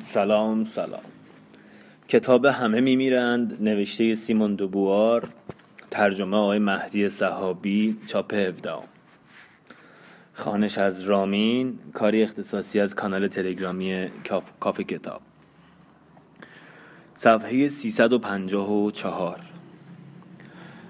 سلام 0.00 0.64
سلام. 0.64 1.00
کتاب 2.08 2.44
همه 2.44 2.80
میمیرند 2.80 3.62
نوشته 3.62 4.14
سیمون 4.14 4.54
دوبوار 4.54 5.28
ترجمه 5.90 6.36
آقای 6.36 6.58
مهدی 6.58 7.08
صحابی 7.08 7.98
چاپ 8.06 8.34
17 8.34 8.72
خانش 10.32 10.78
از 10.78 11.00
رامین 11.00 11.78
کاری 11.92 12.22
اختصاصی 12.22 12.80
از 12.80 12.94
کانال 12.94 13.28
تلگرامی 13.28 14.08
کافه 14.60 14.84
کتاب. 14.84 15.20
صفحه 17.14 17.68
354 17.68 19.40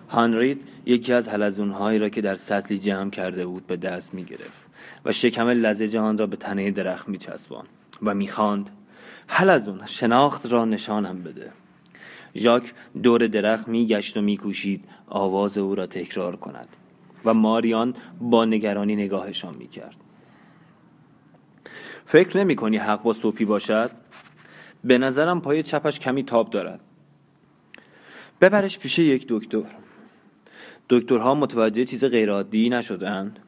هانریت 0.09 0.59
یکی 0.87 1.13
از 1.13 1.29
حلزونهایی 1.29 1.99
را 1.99 2.09
که 2.09 2.21
در 2.21 2.37
سطلی 2.37 2.79
جمع 2.79 3.11
کرده 3.11 3.47
بود 3.47 3.67
به 3.67 3.77
دست 3.77 4.15
می 4.15 4.25
گرفت 4.25 4.63
و 5.05 5.13
شکم 5.13 5.49
لزج 5.49 5.97
آن 5.97 6.19
را 6.19 6.27
به 6.27 6.37
تنه 6.37 6.71
درخت 6.71 7.09
می 7.09 7.19
چسبان 7.19 7.65
و 8.03 8.15
می 8.15 8.29
حلزون 9.27 9.87
شناخت 9.87 10.47
را 10.47 10.65
نشانم 10.65 11.23
بده. 11.23 11.53
ژاک 12.37 12.75
دور 13.03 13.27
درخت 13.27 13.69
می 13.69 13.87
گشت 13.87 14.17
و 14.17 14.21
می 14.21 14.37
کوشید 14.37 14.85
آواز 15.07 15.59
او 15.59 15.75
را 15.75 15.87
تکرار 15.87 16.37
کند 16.37 16.69
و 17.25 17.35
ماریان 17.35 17.95
با 18.21 18.45
نگرانی 18.45 18.97
نگاهشان 18.97 19.57
می 19.59 19.69
کرد 19.69 19.97
فکر 22.07 22.37
نمی 22.37 22.57
کنی 22.57 22.77
حق 22.77 23.03
با 23.03 23.13
صوفی 23.13 23.45
باشد؟ 23.45 23.91
به 24.85 24.99
نظرم 24.99 25.41
پای 25.41 25.63
چپش 25.63 25.99
کمی 25.99 26.25
تاب 26.25 26.51
دارد. 26.51 26.81
ببرش 28.41 28.79
پیش 28.79 28.99
یک 28.99 29.27
دکتر. 29.29 29.65
دکترها 30.89 31.35
متوجه 31.35 31.85
چیز 31.85 32.05
غیرعادی 32.05 32.69
نشدند 32.69 33.39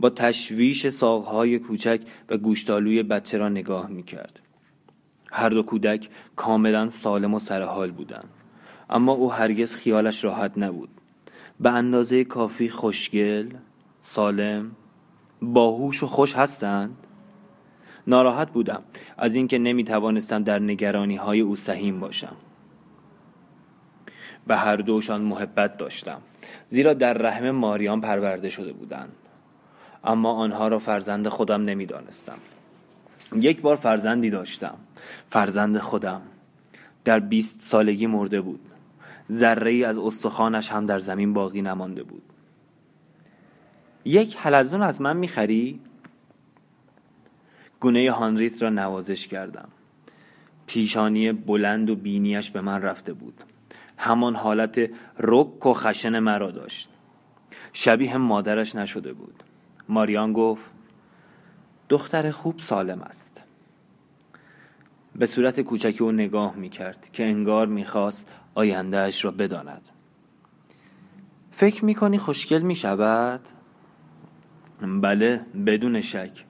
با 0.00 0.10
تشویش 0.10 0.88
ساقهای 0.88 1.58
کوچک 1.58 2.00
و 2.28 2.36
گوشتالوی 2.36 3.02
بچه 3.02 3.38
را 3.38 3.48
نگاه 3.48 3.86
می 3.86 4.02
کرد. 4.02 4.40
هر 5.32 5.48
دو 5.48 5.62
کودک 5.62 6.08
کاملا 6.36 6.88
سالم 6.88 7.34
و 7.34 7.38
سرحال 7.38 7.90
بودند. 7.90 8.28
اما 8.90 9.12
او 9.12 9.32
هرگز 9.32 9.72
خیالش 9.72 10.24
راحت 10.24 10.52
نبود. 10.56 10.88
به 11.60 11.70
اندازه 11.70 12.24
کافی 12.24 12.68
خوشگل 12.68 13.50
سالم 14.00 14.70
باهوش 15.42 16.02
و 16.02 16.06
خوش 16.06 16.34
هستند؟ 16.34 16.96
ناراحت 18.06 18.50
بودم. 18.50 18.82
از 19.18 19.34
اینکه 19.34 19.58
نمی 19.58 19.84
توانستم 19.84 20.42
در 20.42 20.58
نگرانی 20.58 21.16
های 21.16 21.40
او 21.40 21.56
سهیم 21.56 22.00
باشم. 22.00 22.36
به 24.46 24.56
هر 24.56 24.76
دوشان 24.76 25.22
محبت 25.22 25.76
داشتم. 25.76 26.20
زیرا 26.70 26.94
در 26.94 27.12
رحم 27.12 27.50
ماریان 27.50 28.00
پرورده 28.00 28.50
شده 28.50 28.72
بودند. 28.72 29.12
اما 30.06 30.32
آنها 30.32 30.68
را 30.68 30.78
فرزند 30.78 31.28
خودم 31.28 31.64
نمی‌دانستم. 31.64 32.38
یک 33.36 33.60
بار 33.60 33.76
فرزندی 33.76 34.30
داشتم. 34.30 34.74
فرزند 35.30 35.78
خودم. 35.78 36.22
در 37.04 37.20
بیست 37.20 37.60
سالگی 37.60 38.06
مرده 38.06 38.40
بود. 38.40 38.60
ذره 39.32 39.70
ای 39.70 39.84
از 39.84 39.98
استخوانش 39.98 40.72
هم 40.72 40.86
در 40.86 40.98
زمین 40.98 41.32
باقی 41.32 41.62
نمانده 41.62 42.02
بود. 42.02 42.22
یک 44.04 44.36
حلزون 44.36 44.82
از 44.82 45.00
من 45.00 45.16
می‌خری؟ 45.16 45.80
گونه 47.80 48.12
هانریت 48.12 48.62
را 48.62 48.70
نوازش 48.70 49.26
کردم. 49.26 49.68
پیشانی 50.66 51.32
بلند 51.32 51.90
و 51.90 51.96
بینیش 51.96 52.50
به 52.50 52.60
من 52.60 52.82
رفته 52.82 53.12
بود. 53.12 53.40
همان 53.98 54.34
حالت 54.34 54.90
رک 55.18 55.66
و 55.66 55.74
خشن 55.74 56.18
مرا 56.18 56.50
داشت. 56.50 56.88
شبیه 57.72 58.16
مادرش 58.16 58.74
نشده 58.74 59.12
بود. 59.12 59.42
ماریان 59.88 60.32
گفت 60.32 60.64
دختر 61.88 62.30
خوب 62.30 62.58
سالم 62.58 63.02
است. 63.02 63.42
به 65.16 65.26
صورت 65.26 65.60
کوچکی 65.60 66.04
او 66.04 66.12
نگاه 66.12 66.56
می 66.56 66.68
کرد 66.68 67.08
که 67.12 67.24
انگار 67.24 67.66
می‌خواست 67.66 68.28
آیندهش 68.54 69.24
را 69.24 69.30
بداند. 69.30 69.82
فکر 71.50 71.84
می 71.84 71.94
کنی 71.94 72.18
خوشگل 72.18 72.62
می 72.62 72.76
شود؟ 72.76 73.40
بله 74.80 75.40
بدون 75.66 76.00
شک. 76.00 76.44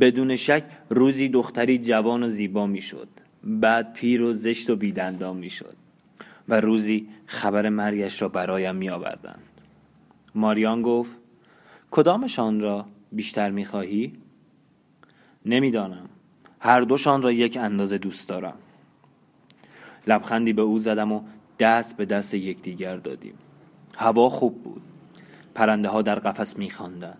بدون 0.00 0.36
شک 0.36 0.64
روزی 0.90 1.28
دختری 1.28 1.78
جوان 1.78 2.22
و 2.22 2.28
زیبا 2.28 2.66
می 2.66 2.82
شد 2.82 3.08
بعد 3.44 3.92
پیر 3.92 4.22
و 4.22 4.32
زشت 4.32 4.70
و 4.70 4.76
بیدندام 4.76 5.36
می 5.36 5.50
شد 5.50 5.76
و 6.48 6.60
روزی 6.60 7.08
خبر 7.26 7.68
مرگش 7.68 8.22
را 8.22 8.28
برایم 8.28 8.76
می 8.76 8.90
آوردند 8.90 9.60
ماریان 10.34 10.82
گفت 10.82 11.21
کدامشان 11.92 12.60
را 12.60 12.86
بیشتر 13.12 13.50
می 13.50 13.64
خواهی؟ 13.64 14.12
نمی‌دانم. 15.46 16.08
هر 16.60 16.80
دوشان 16.80 17.22
را 17.22 17.32
یک 17.32 17.56
اندازه 17.56 17.98
دوست 17.98 18.28
دارم. 18.28 18.54
لبخندی 20.06 20.52
به 20.52 20.62
او 20.62 20.78
زدم 20.78 21.12
و 21.12 21.22
دست 21.58 21.96
به 21.96 22.04
دست 22.04 22.34
یکدیگر 22.34 22.96
دادیم. 22.96 23.34
هوا 23.96 24.28
خوب 24.28 24.62
بود. 24.62 24.82
پرنده 25.54 25.88
ها 25.88 26.02
در 26.02 26.18
قفس 26.18 26.58
میخواندند. 26.58 27.18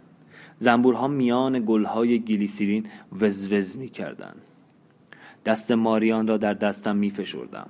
زنبورها 0.59 1.09
میان 1.09 1.65
گلهای 1.67 2.19
گلیسیرین 2.19 2.87
وزوز 3.21 3.77
می‌کردند. 3.77 4.43
دست 5.45 5.73
ماریان 5.73 6.27
را 6.27 6.37
در 6.37 6.55
دستم 6.55 6.97
میفشردم. 6.97 7.67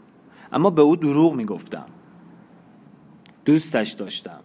اما 0.52 0.70
به 0.70 0.82
او 0.82 0.96
دروغ 0.96 1.34
می‌گفتم. 1.34 1.86
دوستش 3.44 3.90
داشتم. 3.90 4.40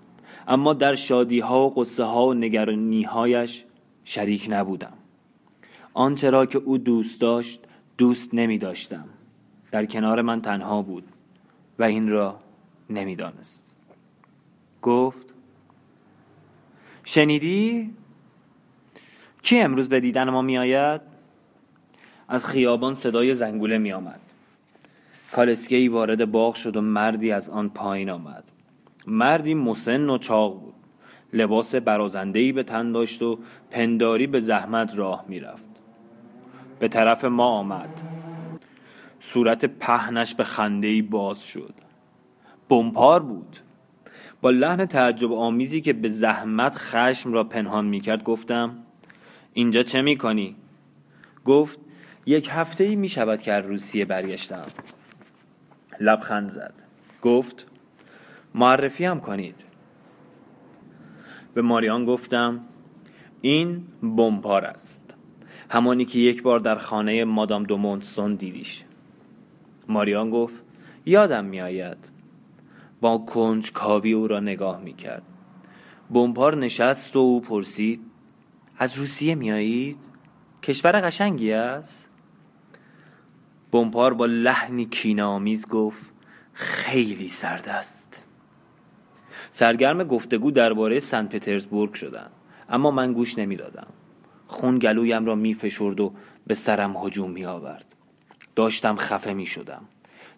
اما 0.47 0.73
در 0.73 0.95
شادی 0.95 1.39
ها 1.39 1.65
و 1.65 1.73
قصه 1.81 2.03
ها 2.03 2.27
و 2.27 2.33
نگرانی 2.33 3.03
هایش 3.03 3.63
شریک 4.03 4.47
نبودم. 4.49 4.93
آنچه 5.93 6.29
را 6.29 6.45
که 6.45 6.57
او 6.57 6.77
دوست 6.77 7.21
داشت 7.21 7.59
دوست 7.97 8.33
نمی 8.33 8.57
داشتم 8.57 9.05
در 9.71 9.85
کنار 9.85 10.21
من 10.21 10.41
تنها 10.41 10.81
بود 10.81 11.03
و 11.79 11.83
این 11.83 12.09
را 12.09 12.39
نمی‌دانست. 12.89 13.75
گفت 14.81 15.33
شنیدی؟ 17.03 17.93
کی 19.41 19.59
امروز 19.59 19.89
به 19.89 19.99
دیدن 19.99 20.29
ما 20.29 20.41
می 20.41 20.57
آید؟ 20.57 21.01
از 22.27 22.45
خیابان 22.45 22.93
صدای 22.93 23.35
زنگوله 23.35 23.77
می 23.77 23.93
آمد 23.93 24.19
کالسکه 25.31 25.89
وارد 25.89 26.31
باغ 26.31 26.55
شد 26.55 26.77
و 26.77 26.81
مردی 26.81 27.31
از 27.31 27.49
آن 27.49 27.69
پایین 27.69 28.09
آمد. 28.09 28.43
مردی 29.07 29.53
مسن 29.53 30.09
و 30.09 30.17
چاق 30.17 30.59
بود. 30.59 30.73
لباس 31.33 31.75
برازندهی 31.75 32.51
به 32.51 32.63
تن 32.63 32.91
داشت 32.91 33.21
و 33.21 33.39
پنداری 33.71 34.27
به 34.27 34.39
زحمت 34.39 34.95
راه 34.95 35.25
می‌رفت. 35.27 35.63
به 36.79 36.87
طرف 36.87 37.25
ما 37.25 37.45
آمد. 37.45 37.89
صورت 39.19 39.65
پهنش 39.65 40.35
به 40.35 40.43
خندهی 40.43 41.01
باز 41.01 41.43
شد. 41.43 41.73
بمپار 42.69 43.23
بود. 43.23 43.57
با 44.41 44.49
لحن 44.49 44.85
تعجب 44.85 45.33
آمیزی 45.33 45.81
که 45.81 45.93
به 45.93 46.09
زحمت 46.09 46.75
خشم 46.77 47.33
را 47.33 47.43
پنهان 47.43 47.85
می‌کرد 47.85 48.23
گفتم 48.23 48.77
اینجا 49.53 49.83
چه 49.83 50.01
می‌کنی؟ 50.01 50.55
گفت 51.45 51.79
یک 52.25 52.49
هفته 52.51 52.83
ای 52.83 52.95
می 52.95 53.09
شود 53.09 53.41
که 53.41 53.53
روسیه 53.53 54.05
برگشتم. 54.05 54.65
لبخند 55.99 56.49
زد. 56.49 56.73
گفت 57.21 57.65
معرفی 58.57 59.05
هم 59.05 59.19
کنید. 59.19 59.55
به 61.53 61.61
ماریان 61.61 62.05
گفتم 62.05 62.61
این 63.41 63.87
بمپار 64.01 64.65
است. 64.65 65.13
همانی 65.69 66.05
که 66.05 66.19
یک 66.19 66.43
بار 66.43 66.59
در 66.59 66.75
خانه 66.75 67.23
مادام 67.23 67.63
دو 67.63 67.77
مونسون 67.77 68.35
دیدیش. 68.35 68.83
ماریان 69.87 70.29
گفت 70.29 70.63
یادم 71.05 71.45
میآید. 71.45 71.97
با 73.01 73.17
کنج 73.17 73.71
کاوی 73.71 74.13
او 74.13 74.27
را 74.27 74.39
نگاه 74.39 74.81
می‌کرد. 74.81 75.23
بمپار 76.11 76.55
نشست 76.55 77.15
و 77.15 77.19
او 77.19 77.41
پرسید 77.41 78.01
از 78.77 78.97
روسیه 78.97 79.35
میایید 79.35 79.97
کشور 80.63 80.91
قشنگی 80.91 81.51
است؟ 81.51 82.09
بمپار 83.71 84.13
با 84.13 84.25
لحنی 84.25 84.85
کینآمیز 84.85 85.67
گفت 85.67 86.05
خیلی 86.53 87.29
سرد 87.29 87.69
است. 87.69 88.06
سرگرم 89.51 90.03
گفتگو 90.03 90.51
درباره 90.51 90.99
سن 90.99 91.25
پترزبورگ 91.25 91.93
شدند 91.93 92.31
اما 92.69 92.91
من 92.91 93.13
گوش 93.13 93.37
نمی‌دادم. 93.37 93.87
خون 94.47 94.79
گلویم 94.79 95.25
را 95.25 95.35
می 95.35 95.53
فشرد 95.53 95.99
و 95.99 96.13
به 96.47 96.53
سرم 96.53 96.97
هجوم 96.97 97.31
می 97.31 97.45
آورد 97.45 97.85
داشتم 98.55 98.95
خفه 98.95 99.33
می 99.33 99.45
شدم 99.45 99.85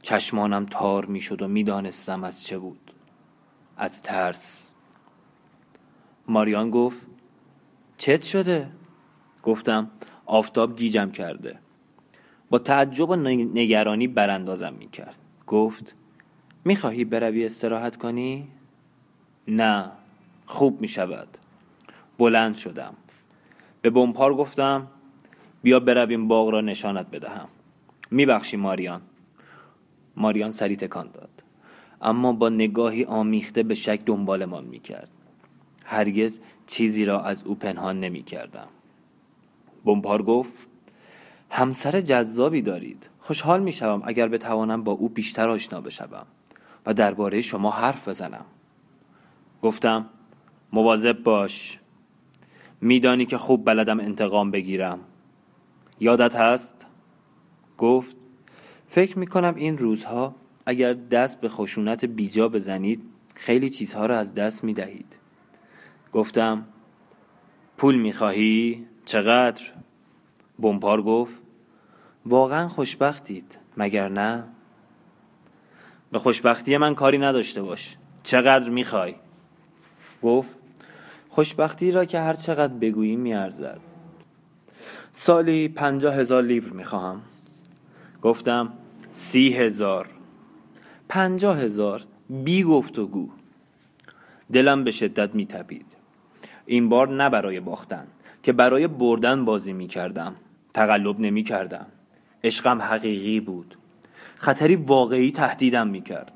چشمانم 0.01 0.65
تار 0.65 1.05
می 1.05 1.21
شد 1.21 1.41
و 1.41 1.47
می 1.47 1.63
دانستم 1.63 2.23
از 2.23 2.43
چه 2.43 2.57
بود. 2.57 2.93
از 3.77 4.01
ترس. 4.01 4.67
ماریان 6.27 6.69
گفت 6.69 6.99
چت 7.97 8.23
شده؟ 8.23 8.67
گفتم 9.43 9.91
آفتاب 10.25 10.75
گیجم 10.75 11.11
کرده. 11.11 11.59
با 12.49 12.59
تعجب 12.59 13.09
و 13.09 13.15
نگرانی 13.15 14.07
براندازم 14.07 14.73
می 14.73 14.89
کرد 14.89 15.15
گفت 15.47 15.95
می‌خواهی 16.65 17.05
بروی 17.05 17.45
استراحت 17.45 17.95
کنی؟ 17.95 18.47
نه 19.49 19.91
خوب 20.45 20.81
می 20.81 20.87
شود 20.87 21.27
بلند 22.17 22.55
شدم. 22.55 22.93
به 23.81 23.89
بمپار 23.89 24.33
گفتم 24.33 24.87
بیا 25.63 25.79
برویم 25.79 26.27
باغ 26.27 26.49
را 26.49 26.61
نشانت 26.61 27.11
بدهم. 27.11 27.47
میبخشی 28.11 28.57
ماریان. 28.57 29.01
ماریان 30.15 30.51
سری 30.51 30.75
تکان 30.75 31.09
داد. 31.13 31.29
اما 32.01 32.33
با 32.33 32.49
نگاهی 32.49 33.05
آمیخته 33.05 33.63
به 33.63 33.75
شک 33.75 33.99
دنبالمان 34.05 34.63
می‌کرد. 34.63 35.09
هرگز 35.85 36.39
چیزی 36.67 37.05
را 37.05 37.21
از 37.21 37.43
او 37.43 37.55
پنهان 37.55 37.99
نمی‌کردم. 37.99 38.67
بمپار 39.85 40.23
گفت 40.23 40.53
همسر 41.49 42.01
جذابی 42.01 42.61
دارید. 42.61 43.09
خوشحال 43.19 43.61
می‌شوم 43.61 44.01
اگر 44.05 44.27
بتوانم 44.27 44.83
با 44.83 44.91
او 44.91 45.09
بیشتر 45.09 45.49
آشنا 45.49 45.81
بشوم 45.81 46.25
و 46.85 46.93
درباره 46.93 47.41
شما 47.41 47.71
حرف 47.71 48.07
بزنم. 48.07 48.45
گفتم 49.61 50.05
مواظب 50.73 51.23
باش 51.23 51.79
میدانی 52.81 53.25
که 53.25 53.37
خوب 53.37 53.65
بلدم 53.65 53.99
انتقام 53.99 54.51
بگیرم 54.51 54.99
یادت 55.99 56.35
هست 56.35 56.85
گفت 57.77 58.15
فکر 58.89 59.19
می‌کنم 59.19 59.55
این 59.55 59.77
روزها 59.77 60.35
اگر 60.65 60.93
دست 60.93 61.41
به 61.41 61.49
خشونت 61.49 62.05
بیجا 62.05 62.49
بزنید 62.49 63.01
خیلی 63.35 63.69
چیزها 63.69 64.05
را 64.05 64.17
از 64.17 64.33
دست 64.33 64.63
می‌دهید 64.63 65.15
گفتم 66.13 66.65
پول 67.77 67.95
می‌خواهی؟ 67.95 68.85
چقدر؟ 69.05 69.61
بمپار 70.59 71.01
گفت 71.01 71.33
واقعا 72.25 72.67
خوشبختید 72.67 73.57
مگر 73.77 74.09
نه؟ 74.09 74.43
به 76.11 76.19
خوشبختی 76.19 76.77
من 76.77 76.95
کاری 76.95 77.17
نداشته 77.17 77.61
باش 77.61 77.97
چقدر 78.23 78.69
می‌خوای؟ 78.69 79.15
گفت 80.23 80.49
خوشبختی 81.29 81.91
را 81.91 82.05
که 82.05 82.19
هر 82.19 82.33
چقدر 82.33 82.73
بگویی 82.73 83.15
میارزد. 83.15 83.79
سالی 85.11 85.67
پنجاه 85.67 86.15
هزار 86.15 86.43
لیور 86.43 86.69
می‌خواهم. 86.71 87.21
گفتم 88.21 88.73
سی 89.11 89.53
هزار. 89.53 90.09
پنجاه 91.09 91.59
هزار 91.59 92.03
بی 92.29 92.63
گفت 92.63 92.99
و 92.99 93.07
گو. 93.07 93.29
دلم 94.53 94.83
به 94.83 94.91
شدت 94.91 95.35
میتپید. 95.35 95.85
این 96.65 96.89
بار 96.89 97.09
نه 97.09 97.29
برای 97.29 97.59
باختن 97.59 98.07
که 98.43 98.53
برای 98.53 98.87
بردن 98.87 99.45
بازی 99.45 99.73
می‌کردم. 99.73 100.35
تقلب 100.73 101.19
نمی‌کردم. 101.19 101.85
عشقم 102.43 102.81
حقیقی 102.81 103.39
بود. 103.39 103.75
خطری 104.37 104.75
واقعی 104.75 105.31
تهدیدم 105.31 105.87
می‌کرد. 105.87 106.31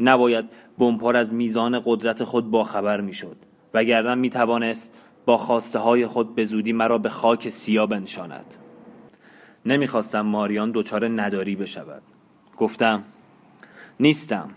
نباید 0.00 0.44
بمپار 0.78 1.16
از 1.16 1.32
میزان 1.32 1.82
قدرت 1.84 2.24
خود 2.24 2.50
باخبر 2.50 3.00
می‌شد 3.00 3.36
وگرنه 3.74 4.14
می‌توانست 4.14 4.94
با 5.26 5.36
خواسته 5.36 5.78
های 5.78 6.06
خود 6.06 6.34
به 6.34 6.44
زودی 6.44 6.72
مرا 6.72 6.98
به 6.98 7.08
خاک 7.08 7.48
سیا 7.48 7.86
بنشاند. 7.86 8.54
نمی‌خواستم 9.66 10.20
ماریان 10.20 10.70
دچار 10.74 11.20
نداری 11.22 11.56
بشود. 11.56 12.02
گفتم 12.56 13.04
نیستم. 14.00 14.50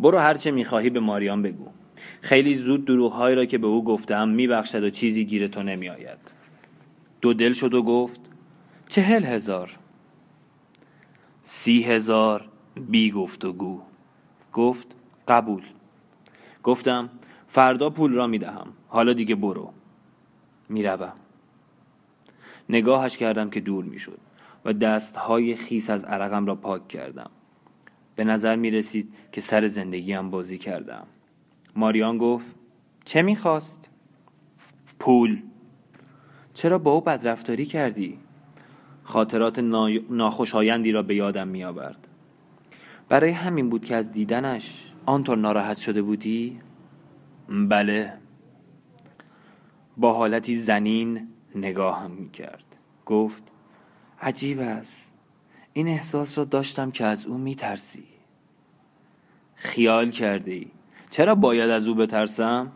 برو 0.00 0.18
هرچه 0.18 0.50
می‌خواهی 0.50 0.90
به 0.90 1.00
ماریان 1.00 1.42
بگو. 1.42 1.66
خیلی 2.20 2.54
زود 2.54 2.84
دروغهایی 2.84 3.36
را 3.36 3.44
که 3.44 3.58
به 3.58 3.66
او 3.66 3.84
گفتم 3.84 4.28
میبخشد 4.28 4.84
و 4.84 4.90
چیزی 4.90 5.24
گیر 5.24 5.48
تو 5.48 5.62
نمیآید. 5.62 6.18
دو 7.20 7.34
دل 7.34 7.52
شد 7.52 7.74
و 7.74 7.82
گفت 7.82 8.20
چهل 8.88 9.24
هزار. 9.24 9.70
سی 11.42 11.82
هزار 11.82 12.48
بی 12.88 13.10
گفت 13.10 13.44
و 13.44 13.52
گو 13.52 13.80
گفت 14.52 14.86
قبول. 15.32 15.62
گفتم 16.62 17.10
فردا 17.48 17.90
پول 17.90 18.12
را 18.12 18.26
می‌دهم. 18.26 18.66
حالا 18.88 19.12
دیگه 19.12 19.34
برو. 19.34 19.72
می‌روم. 20.68 21.12
نگاهش 22.68 23.16
کردم 23.16 23.50
که 23.50 23.60
دور 23.60 23.84
می‌شد 23.84 24.18
و 24.64 24.72
دستهای 24.72 25.56
خیس 25.56 25.90
از 25.90 26.04
عرقم 26.04 26.46
را 26.46 26.54
پاک 26.54 26.88
کردم. 26.88 27.30
به 28.16 28.24
نظر 28.24 28.56
می 28.56 28.70
رسید 28.70 29.14
که 29.32 29.40
سر 29.40 29.66
زندگیم 29.66 30.30
بازی 30.30 30.58
کردم. 30.58 31.06
ماریان 31.76 32.18
گفت 32.18 32.46
چه 33.04 33.22
می‌خواست؟ 33.22 33.88
پول. 34.98 35.42
چرا 36.54 36.78
با 36.78 36.92
او 36.92 37.00
بدرفتاری 37.00 37.66
کردی؟ 37.66 38.18
خاطرات 39.04 39.58
ناخوشایندی 40.10 40.92
را 40.92 41.02
به 41.02 41.14
یادم 41.14 41.48
می 41.48 41.64
آورد 41.64 42.08
برای 43.08 43.30
همین 43.30 43.70
بود 43.70 43.84
که 43.84 43.96
از 43.96 44.12
دیدنش 44.12 44.91
آنطور 45.06 45.38
ناراحت 45.38 45.76
شده 45.78 46.02
بودی؟ 46.02 46.60
بله. 47.48 48.12
با 49.96 50.14
حالتی 50.14 50.56
زنین 50.56 51.28
نگاهم 51.54 52.10
می 52.10 52.30
کرد 52.30 52.64
گفت 53.06 53.42
عجیب 54.20 54.60
است. 54.60 55.12
این 55.72 55.88
احساس 55.88 56.38
را 56.38 56.44
داشتم 56.44 56.90
که 56.90 57.04
از 57.04 57.26
او 57.26 57.38
می 57.38 57.54
ترسی 57.54 58.04
خیال 59.54 60.10
کرده 60.10 60.66
چرا 61.10 61.34
باید 61.34 61.70
از 61.70 61.86
او 61.86 61.94
بترسم؟ 61.94 62.72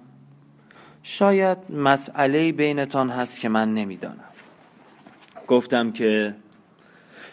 شاید 1.02 1.58
مسئله 1.70 2.52
بینتان 2.52 3.10
هست 3.10 3.40
که 3.40 3.48
من 3.48 3.74
نمی‌دانم. 3.74 4.24
گفتم 5.46 5.92
که 5.92 6.34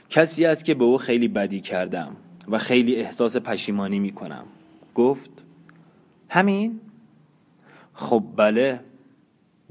کسی 0.09 0.45
است 0.45 0.65
که 0.65 0.73
به 0.73 0.83
او 0.83 0.97
خیلی 0.97 1.27
بدی 1.27 1.61
کردم 1.61 2.15
و 2.47 2.57
خیلی 2.57 2.95
احساس 2.95 3.37
پشیمانی 3.37 3.99
می 3.99 4.11
کنم 4.11 4.45
گفت 4.95 5.43
همین؟ 6.29 6.81
خب 7.93 8.23
بله 8.35 8.79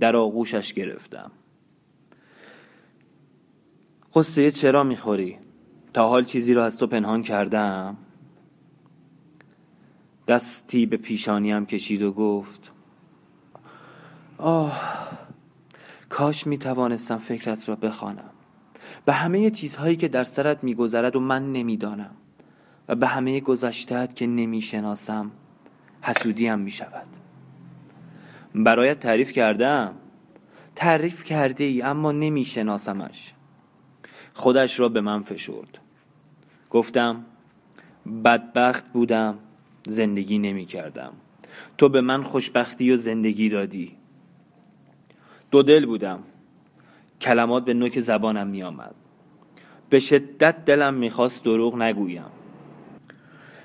در 0.00 0.16
آغوشش 0.16 0.72
گرفتم 0.72 1.30
قصه 4.14 4.50
چرا 4.50 4.84
می‌خوری؟ 4.84 5.38
تا 5.94 6.08
حال 6.08 6.24
چیزی 6.24 6.54
را 6.54 6.64
از 6.64 6.78
تو 6.78 6.86
پنهان 6.86 7.22
کردم؟ 7.22 7.96
دستی 10.28 10.86
به 10.86 10.96
پیشانیم 10.96 11.66
کشید 11.66 12.02
و 12.02 12.12
گفت 12.12 12.72
آه 14.38 15.08
کاش 16.08 16.46
می 16.46 16.58
توانستم 16.58 17.18
فکرت 17.18 17.68
را 17.68 17.76
بخوانم 17.76 18.30
به 19.04 19.12
همه 19.12 19.50
چیزهایی 19.50 19.96
که 19.96 20.08
در 20.08 20.24
سرت 20.24 20.64
میگذرد 20.64 21.16
و 21.16 21.20
من 21.20 21.52
نمی‌دانم 21.52 22.16
و 22.88 22.94
به 22.94 23.06
همه 23.06 23.40
گذشتهت 23.40 24.16
که 24.16 24.26
نمی‌شناسم 24.26 25.30
حسودیم 26.02 26.58
می 26.58 26.70
شود 26.70 27.06
برایت 28.54 29.00
تعریف 29.00 29.32
کردم؟ 29.32 29.94
تعریف 30.76 31.24
کرده 31.24 31.64
ای 31.64 31.82
اما 31.82 32.12
نمیشناسمش. 32.12 33.34
خودش 34.34 34.80
را 34.80 34.88
به 34.88 35.00
من 35.00 35.22
فشرد. 35.22 35.78
گفتم 36.70 37.24
بدبخت 38.24 38.92
بودم 38.92 39.38
زندگی 39.86 40.38
نمی 40.38 40.66
کردم 40.66 41.12
تو 41.78 41.88
به 41.88 42.00
من 42.00 42.22
خوشبختی 42.22 42.92
و 42.92 42.96
زندگی 42.96 43.48
دادی. 43.48 43.96
دو 45.50 45.62
دل 45.62 45.86
بودم. 45.86 46.22
کلمات 47.20 47.64
به 47.64 47.74
نوک 47.74 48.00
زبانم 48.00 48.46
می 48.46 48.62
آمد 48.62 48.94
به 49.90 50.00
شدت 50.00 50.64
دلم 50.64 50.94
می‌خواست 50.94 51.44
دروغ 51.44 51.76
نگویم. 51.76 52.30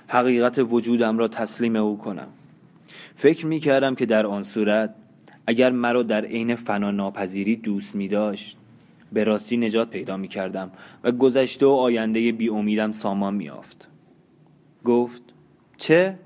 حقیقت 0.07 0.59
وجودم 0.59 1.17
را 1.17 1.27
تسلیم 1.27 1.75
او 1.75 1.97
کنم 1.97 2.27
فکر 3.15 3.45
می 3.45 3.59
کردم 3.59 3.95
که 3.95 4.05
در 4.05 4.25
آن 4.25 4.43
صورت 4.43 4.95
اگر 5.47 5.69
مرا 5.69 6.03
در 6.03 6.25
عین 6.25 6.55
فنا 6.55 6.91
ناپذیری 6.91 7.55
دوست 7.55 7.95
می 7.95 8.07
داشت 8.07 8.57
به 9.13 9.23
راستی 9.23 9.57
نجات 9.57 9.89
پیدا 9.89 10.17
می 10.17 10.27
کردم 10.27 10.71
و 11.03 11.11
گذشته 11.11 11.65
و 11.65 11.69
آینده 11.69 12.31
بی 12.31 12.49
امیدم 12.49 12.91
سامان 12.91 13.35
می 13.35 13.49
آفت. 13.49 13.87
گفت 14.85 15.21
چه؟ 15.77 16.19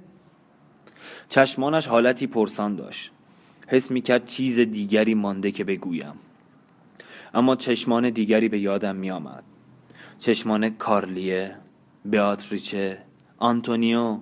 چشمانش 1.30 1.88
حالتی 1.88 2.28
پرسان 2.28 2.76
داشت 2.76 3.12
حس 3.68 3.92
می 3.92 4.02
کرد 4.02 4.26
چیز 4.26 4.60
دیگری 4.60 5.14
مانده 5.14 5.52
که 5.52 5.64
بگویم 5.64 6.14
اما 7.34 7.56
چشمان 7.56 8.10
دیگری 8.10 8.50
به 8.50 8.60
یادم 8.60 8.96
می 8.96 9.12
آمد 9.12 9.44
چشمان 10.20 10.70
کارلیه 10.70 11.56
بیاتریچه 12.06 12.98
آنتونیو 13.42 14.18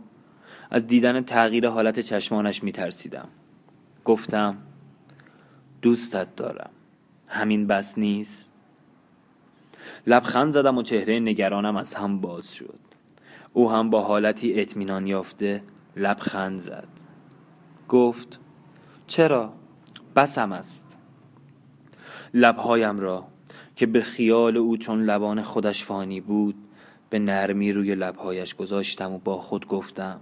از 0.71 0.87
دیدن 0.87 1.21
تغییر 1.21 1.67
حالت 1.67 1.99
چشمانش 1.99 2.63
می 2.63 2.71
ترسیدم 2.71 3.27
گفتم 4.05 4.57
دوستت 5.81 6.35
دارم. 6.35 6.69
همین 7.27 7.67
بس 7.67 7.97
نیست؟ 7.97 8.53
لبخند 10.07 10.51
زدم 10.51 10.77
و 10.77 10.83
چهره 10.83 11.19
نگرانم 11.19 11.75
از 11.75 11.93
هم 11.93 12.21
باز 12.21 12.53
شد. 12.53 12.79
او 13.53 13.71
هم 13.71 13.89
با 13.89 14.01
حالتی 14.01 14.61
اطمینان 14.61 15.07
یافته 15.07 15.63
لبخند 15.95 16.59
زد. 16.59 16.87
گفت 17.89 18.39
چرا؟ 19.07 19.53
بسم 20.15 20.51
است. 20.51 20.97
لبهایم 22.33 22.99
را 22.99 23.27
که 23.75 23.85
به 23.85 24.01
خیال 24.01 24.57
او 24.57 24.77
چون 24.77 25.03
لبان 25.03 25.41
خودش 25.41 25.83
فانی 25.83 26.21
بود 26.21 26.55
به 27.09 27.19
نرمی 27.19 27.71
روی 27.71 27.95
لبهایش 27.95 28.55
گذاشتم 28.55 29.13
و 29.13 29.17
با 29.17 29.37
خود 29.37 29.67
گفتم 29.67 30.19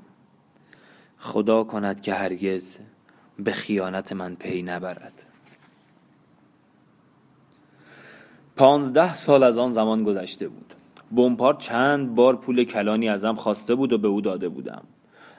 خدا 1.17 1.63
کند 1.63 2.01
که 2.01 2.13
هرگز 2.13 2.77
به 3.39 3.51
خیانت 3.51 4.13
من 4.13 4.35
پی 4.35 4.61
نبرد. 4.61 5.13
پانزده 8.55 9.15
سال 9.15 9.43
از 9.43 9.57
آن 9.57 9.73
زمان 9.73 10.03
گذشته 10.03 10.47
بود. 10.47 10.73
بومپار 11.09 11.53
چند 11.53 12.15
بار 12.15 12.35
پول 12.35 12.63
کلانی 12.63 13.09
ازم 13.09 13.35
خواسته 13.35 13.75
بود 13.75 13.93
و 13.93 13.97
به 13.97 14.07
او 14.07 14.21
داده 14.21 14.49
بودم. 14.49 14.83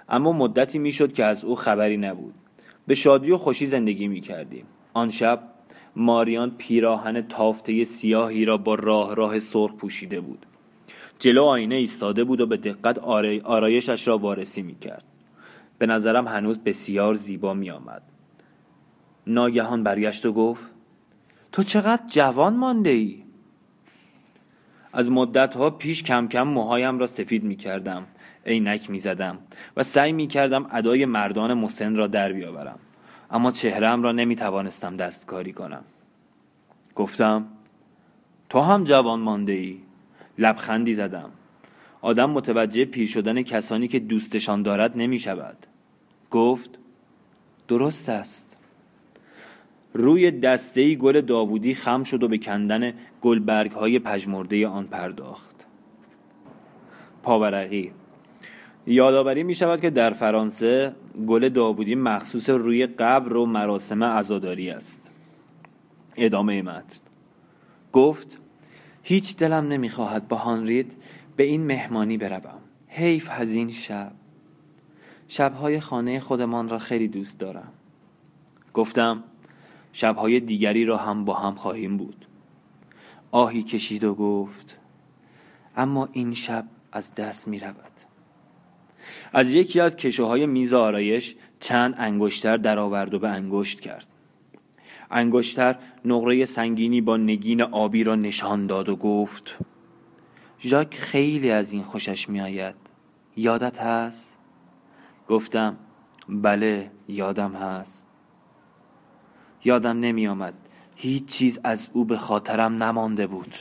اما 0.08 0.32
مدتی 0.32 0.78
می‌شد 0.78 1.12
که 1.12 1.24
از 1.24 1.44
او 1.44 1.56
خبری 1.56 1.96
نبود. 1.96 2.34
به 2.86 2.94
شادی 2.94 3.30
و 3.30 3.38
خوشی 3.38 3.66
زندگی 3.66 4.08
می 4.08 4.20
کردیم 4.20 4.64
آن 4.94 5.10
شب 5.10 5.42
ماریان 5.96 6.50
پیراهن 6.58 7.22
تافته 7.22 7.84
سیاهی 7.84 8.44
را 8.44 8.56
با 8.56 8.74
راه 8.74 9.14
راه 9.14 9.40
سرخ 9.40 9.72
پوشیده 9.72 10.20
بود. 10.20 10.46
جلو 11.18 11.44
آینه 11.44 11.74
ایستاده 11.74 12.24
بود 12.24 12.40
و 12.40 12.46
به 12.46 12.56
دقت 12.56 12.98
آرایشش 13.44 14.08
را 14.08 14.18
وارسی 14.18 14.62
می 14.62 14.78
کرد 14.78 15.04
به 15.78 15.86
نظرم 15.86 16.28
هنوز 16.28 16.58
بسیار 16.58 17.14
زیبا 17.14 17.54
می 17.54 17.70
آمد 17.70 18.02
ناگهان 19.26 19.82
برگشت 19.82 20.26
و 20.26 20.32
گفت 20.32 20.66
تو 21.52 21.62
چقدر 21.62 22.02
جوان 22.06 22.56
مانده 22.56 22.90
ای؟ 22.90 23.22
از 24.92 25.10
مدت 25.10 25.56
ها 25.56 25.70
پیش 25.70 26.02
کم 26.02 26.28
کم 26.28 26.42
موهایم 26.42 26.98
را 26.98 27.06
سفید 27.06 27.44
می 27.44 27.56
کردم 27.56 28.06
عینک 28.46 28.90
می 28.90 28.98
زدم 28.98 29.38
و 29.76 29.82
سعی 29.82 30.12
می 30.12 30.26
کردم 30.26 30.66
ادای 30.70 31.04
مردان 31.04 31.54
مسن 31.54 31.96
را 31.96 32.06
در 32.06 32.32
بیاورم. 32.32 32.78
اما 33.30 33.52
چهرم 33.52 34.02
را 34.02 34.12
نمی 34.12 34.36
توانستم 34.36 34.96
دستکاری 34.96 35.52
کنم. 35.52 35.84
گفتم 36.94 37.46
تو 38.48 38.60
هم 38.60 38.84
جوان 38.84 39.20
مانده 39.20 39.52
ای 39.52 39.78
لبخندی 40.38 40.94
زدم. 40.94 41.30
آدم 42.00 42.30
متوجه 42.30 42.84
پیر 42.84 43.08
شدن 43.08 43.42
کسانی 43.42 43.88
که 43.88 43.98
دوستشان 43.98 44.62
دارد 44.62 44.96
نمی 44.96 45.18
شود 45.18 45.56
گفت 46.30 46.70
درست 47.68 48.08
است. 48.08 48.56
روی 49.94 50.30
دسته 50.30 50.94
گل 50.94 51.20
داوودی 51.20 51.74
خم 51.74 52.04
شد 52.04 52.22
و 52.22 52.28
به 52.28 52.38
کندن 52.38 52.92
گلبرگ 53.22 53.70
های 53.70 53.98
پژمرده 53.98 54.66
آن 54.68 54.86
پرداخت. 54.86 55.66
پاورقی. 57.22 57.92
یادآوری 58.86 59.42
می 59.42 59.54
شود 59.54 59.80
که 59.80 59.90
در 59.90 60.10
فرانسه 60.10 60.94
گل 61.26 61.48
داوودی 61.48 61.94
مخصوص 61.94 62.50
روی 62.50 62.86
قبر 62.86 63.36
و 63.36 63.46
مراسم 63.46 64.04
عزاداری 64.04 64.70
است. 64.70 65.02
ادامه 66.16 66.62
متن. 66.62 66.98
گفت 67.92 68.38
هیچ 69.08 69.36
دلم 69.36 69.68
نمی‌خواهد 69.68 70.28
با 70.28 70.36
هانرید 70.36 70.92
به 71.36 71.44
این 71.44 71.66
مهمانی 71.66 72.18
بروم. 72.18 72.58
حیف 72.88 73.28
هزین 73.30 73.72
شب. 73.72 74.12
شبهای 75.28 75.80
خانه 75.80 76.20
خودمان 76.20 76.68
را 76.68 76.78
خیلی 76.78 77.08
دوست 77.08 77.38
دارم. 77.38 77.72
گفتم 78.74 79.24
شبهای 79.92 80.40
دیگری 80.40 80.84
را 80.84 80.96
هم 80.96 81.24
با 81.24 81.34
هم 81.34 81.54
خواهیم 81.54 81.96
بود. 81.96 82.26
آهی 83.30 83.62
کشید 83.62 84.04
و 84.04 84.14
گفت 84.14 84.78
اما 85.76 86.08
این 86.12 86.34
شب 86.34 86.64
از 86.92 87.14
دست 87.14 87.48
می 87.48 87.60
رود 87.60 87.92
از 89.32 89.52
یکی 89.52 89.80
از 89.80 89.96
کشوهای 89.96 90.46
میز 90.46 90.72
آرایش 90.72 91.34
چند 91.60 91.94
انگشتر 91.98 92.56
درآورد 92.56 93.14
و 93.14 93.18
به 93.18 93.28
انگشت 93.28 93.80
کرد. 93.80 94.06
انگشتر 95.10 95.76
نقره 96.04 96.44
سنگینی 96.44 97.00
با 97.00 97.16
نگین 97.16 97.62
آبی 97.62 98.04
را 98.04 98.14
نشان 98.14 98.66
داد 98.66 98.88
و 98.88 98.96
گفت 98.96 99.58
ژاک 100.60 100.94
خیلی 100.94 101.50
از 101.50 101.72
این 101.72 101.82
خوشش 101.82 102.28
میآید. 102.28 102.74
یادت 103.36 103.78
هست؟ 103.78 104.28
گفتم 105.28 105.76
بله 106.28 106.90
یادم 107.08 107.52
هست. 107.52 108.06
یادم 109.64 110.00
نمی 110.00 110.28
آمد 110.28 110.54
هیچ 110.96 111.26
چیز 111.26 111.58
از 111.64 111.88
او 111.92 112.04
به 112.04 112.18
خاطرم 112.18 112.82
نمانده 112.82 113.26
بود. 113.26 113.54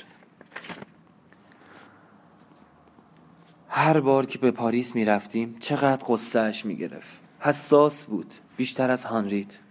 هر 3.70 4.00
بار 4.00 4.26
که 4.26 4.40
به 4.40 4.52
پاریس 4.52 4.96
می 4.96 5.06
رفتیم 5.06 5.56
چقدر 5.60 6.06
قصهش 6.08 6.66
می 6.66 6.76
گرفت 6.76 7.20
حساس 7.40 8.04
بود. 8.04 8.34
بیشتر 8.58 8.92
از 8.92 9.06
هانریت. 9.06 9.67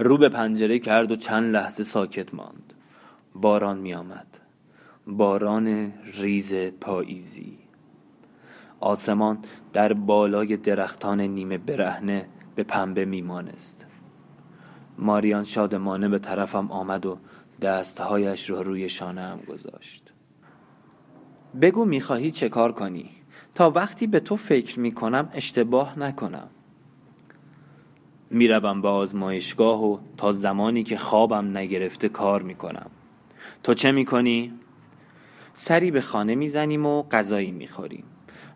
رو 0.00 0.16
به 0.16 0.28
پنجره 0.28 0.78
کرد 0.78 1.12
و 1.12 1.16
چند 1.16 1.54
لحظه 1.54 1.84
ساکت 1.84 2.34
ماند. 2.34 2.72
باران 3.34 3.78
می 3.78 3.94
آمد 3.94 4.26
باران 5.06 5.92
ریز 6.14 6.54
پاییزی. 6.54 7.58
آسمان 8.80 9.38
در 9.72 9.92
بالای 9.92 10.56
درختان 10.56 11.20
نیمه 11.20 11.58
برهنه 11.58 12.26
به 12.54 12.62
پنبه 12.62 13.04
میمانست. 13.04 13.86
ماریان 14.98 15.44
شادمانه 15.44 16.08
به 16.08 16.18
طرفم 16.18 16.70
آمد 16.70 17.06
و 17.06 17.18
دستهایش 17.62 18.50
را 18.50 18.60
روی 18.60 18.88
شانه 18.88 19.20
هم 19.20 19.38
گذاشت. 19.48 20.12
بگو 21.60 21.84
می‌خواهی 21.84 22.30
چه 22.30 22.48
کار 22.48 22.72
کنی؟ 22.72 23.10
تا 23.54 23.70
وقتی 23.70 24.06
به 24.06 24.20
تو 24.20 24.36
فکر 24.36 24.80
می‌کنم 24.80 25.28
اشتباه 25.34 25.98
نکنم. 25.98 26.48
می‌روم 28.30 28.82
به 28.82 28.88
آزمایشگاه 28.88 29.84
و 29.84 29.98
تا 30.16 30.32
زمانی 30.32 30.82
که 30.82 30.96
خوابم 30.96 31.58
نگرفته 31.58 32.08
کار 32.08 32.42
می‌کنم. 32.42 32.90
تو 33.62 33.74
چه 33.74 33.92
می‌کنی؟ 33.92 34.52
سری 35.54 35.90
به 35.90 36.00
خانه 36.00 36.34
می‌زنیم 36.34 36.86
و 36.86 37.02
غذایی 37.02 37.50
می‌خوریم. 37.50 38.04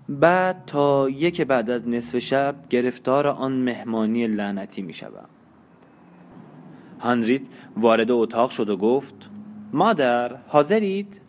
بعد 0.08 0.62
تا 0.66 1.08
یک 1.08 1.40
بعد 1.40 1.70
از 1.70 1.88
نصف 1.88 2.18
شب 2.18 2.54
گرفتار 2.70 3.26
آن 3.26 3.52
مهمانی 3.52 4.26
لعنتی 4.26 4.82
می‌شوم. 4.82 5.28
هانریت 7.00 7.42
وارد 7.76 8.10
اتاق 8.10 8.50
شد 8.50 8.70
و 8.70 8.76
گفت 8.76 9.30
مادر 9.72 10.36
حاضرید؟ 10.36 11.20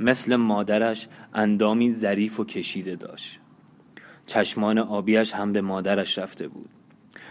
مثل 0.00 0.36
مادرش 0.36 1.08
اندامی 1.34 1.92
ظریف 1.92 2.40
و 2.40 2.44
کشیده 2.44 2.96
داشت. 2.96 3.40
چشمان 4.26 4.78
آبیش 4.78 5.32
هم 5.32 5.52
به 5.52 5.60
مادرش 5.60 6.18
رفته 6.18 6.48
بود. 6.48 6.68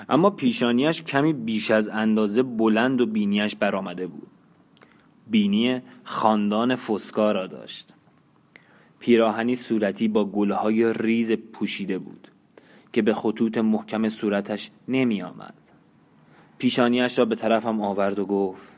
اما 0.10 0.30
پیشانیش 0.30 1.02
کمی 1.02 1.34
بیش 1.34 1.72
از 1.72 1.88
اندازه 1.88 2.44
بلند 2.44 3.02
و 3.02 3.06
بینیش 3.06 3.56
برآمده 3.56 4.08
بود. 4.08 4.28
بینی 5.28 5.82
خاندان 6.04 6.76
فسکا 6.76 7.32
را 7.32 7.48
داشت. 7.48 7.94
پیراهنی 9.00 9.56
صورتی 9.56 10.08
با 10.08 10.26
گلهای 10.26 10.94
ریز 10.94 11.32
پوشیده 11.32 11.98
بود 11.98 12.28
که 12.94 13.02
به 13.02 13.14
خطوط 13.14 13.58
محکم 13.58 14.10
صورتش 14.10 14.72
نمی 14.88 15.22
آمد 15.22 15.54
پیشانیش 16.58 17.20
را 17.20 17.26
به 17.26 17.36
طرفم 17.36 17.82
آورد 17.82 18.20
و 18.20 18.26
گفت 18.26 18.72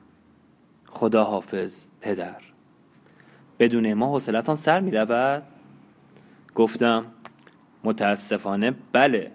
خدا 0.86 1.24
حافظ 1.24 1.84
پدر 2.02 2.42
بدون 3.60 3.94
ما 3.94 4.08
حوصلتان 4.08 4.56
سر 4.56 4.80
می 4.80 4.92
رود؟ 4.92 5.44
گفتم 6.56 7.06
متاسفانه 7.84 8.74
بله. 8.92 9.32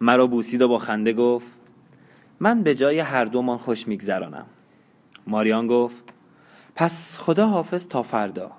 مرا 0.00 0.26
بوسید 0.26 0.62
و 0.62 0.68
با 0.68 0.78
خنده 0.78 1.12
گفت 1.12 1.46
من 2.40 2.62
به 2.62 2.74
جای 2.74 2.98
هر 2.98 3.24
دومان 3.24 3.58
خوش 3.58 3.88
میگذرانم. 3.88 4.46
ماریان 5.26 5.66
گفت 5.66 6.04
پس 6.74 7.18
خدا 7.18 7.46
حافظ 7.46 7.88
تا 7.88 8.02
فردا. 8.02 8.50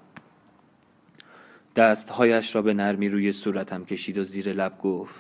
دستهایش 1.76 2.56
را 2.56 2.62
به 2.62 2.74
نرمی 2.74 3.10
روی 3.10 3.32
صورتم 3.32 3.86
کشید 3.86 4.18
و 4.18 4.24
زیر 4.24 4.54
لب 4.54 4.80
گفت 4.80 5.16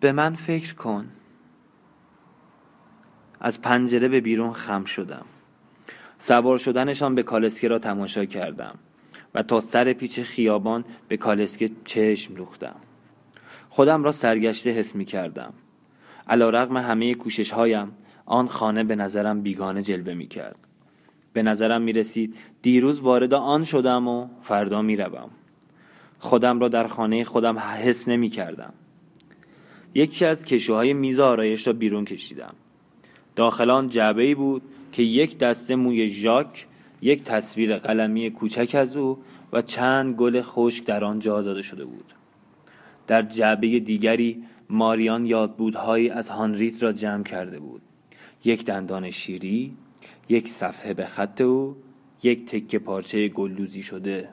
به 0.00 0.12
من 0.12 0.34
فکر 0.34 0.74
کن. 0.74 1.08
از 3.40 3.62
پنجره 3.62 4.08
به 4.08 4.20
بیرون 4.20 4.52
خم 4.52 4.84
شدم. 4.84 5.24
سوار 6.18 6.58
شدنشان 6.58 7.14
به 7.14 7.22
کالسکه 7.22 7.68
را 7.68 7.78
تماشا 7.78 8.24
کردم 8.24 8.78
و 9.34 9.42
تا 9.42 9.60
سر 9.60 9.92
پیچ 9.92 10.20
خیابان 10.20 10.84
به 11.08 11.16
کالسکه 11.16 11.70
چشم 11.84 12.34
دوختم. 12.34 12.76
خودم 13.74 14.04
را 14.04 14.12
سرگشته 14.12 14.70
حس 14.70 14.94
می 14.94 15.04
کردم. 15.04 15.52
علا 16.28 16.50
رقم 16.50 16.76
همه 16.76 17.14
کوشش 17.14 17.50
هایم 17.50 17.92
آن 18.26 18.48
خانه 18.48 18.84
به 18.84 18.96
نظرم 18.96 19.42
بیگانه 19.42 19.82
جلوه 19.82 20.14
می 20.14 20.26
کرد. 20.26 20.58
به 21.32 21.42
نظرم 21.42 21.82
می 21.82 21.92
رسید 21.92 22.34
دیروز 22.62 23.00
وارد 23.00 23.34
آن 23.34 23.64
شدم 23.64 24.08
و 24.08 24.28
فردا 24.42 24.82
می 24.82 24.96
روم. 24.96 25.30
خودم 26.18 26.60
را 26.60 26.68
در 26.68 26.88
خانه 26.88 27.24
خودم 27.24 27.58
حس 27.58 28.08
نمی 28.08 28.28
کردم. 28.28 28.72
یکی 29.94 30.24
از 30.24 30.44
کشوهای 30.44 30.92
میز 30.92 31.18
آرایش 31.18 31.66
را 31.66 31.72
بیرون 31.72 32.04
کشیدم. 32.04 32.54
داخل 33.36 33.70
آن 33.70 33.88
جعبه 33.88 34.34
بود 34.34 34.62
که 34.92 35.02
یک 35.02 35.38
دسته 35.38 35.76
موی 35.76 36.08
ژاک 36.08 36.66
یک 37.02 37.24
تصویر 37.24 37.78
قلمی 37.78 38.30
کوچک 38.30 38.74
از 38.74 38.96
او 38.96 39.18
و 39.52 39.62
چند 39.62 40.14
گل 40.14 40.42
خشک 40.42 40.84
در 40.84 41.04
آن 41.04 41.18
جا 41.18 41.42
داده 41.42 41.62
شده 41.62 41.84
بود. 41.84 42.13
در 43.06 43.22
جعبه 43.22 43.80
دیگری 43.80 44.44
ماریان 44.70 45.26
یادبودهایی 45.26 46.10
از 46.10 46.28
هانریت 46.28 46.82
را 46.82 46.92
جمع 46.92 47.22
کرده 47.22 47.58
بود. 47.58 47.82
یک 48.44 48.64
دندان 48.64 49.10
شیری 49.10 49.76
یک 50.28 50.48
صفحه 50.48 50.94
به 50.94 51.04
خط 51.04 51.40
او 51.40 51.76
یک 52.22 52.46
تکه 52.46 52.78
پارچه 52.78 53.28
گلدوزی 53.28 53.82
شده. 53.82 54.28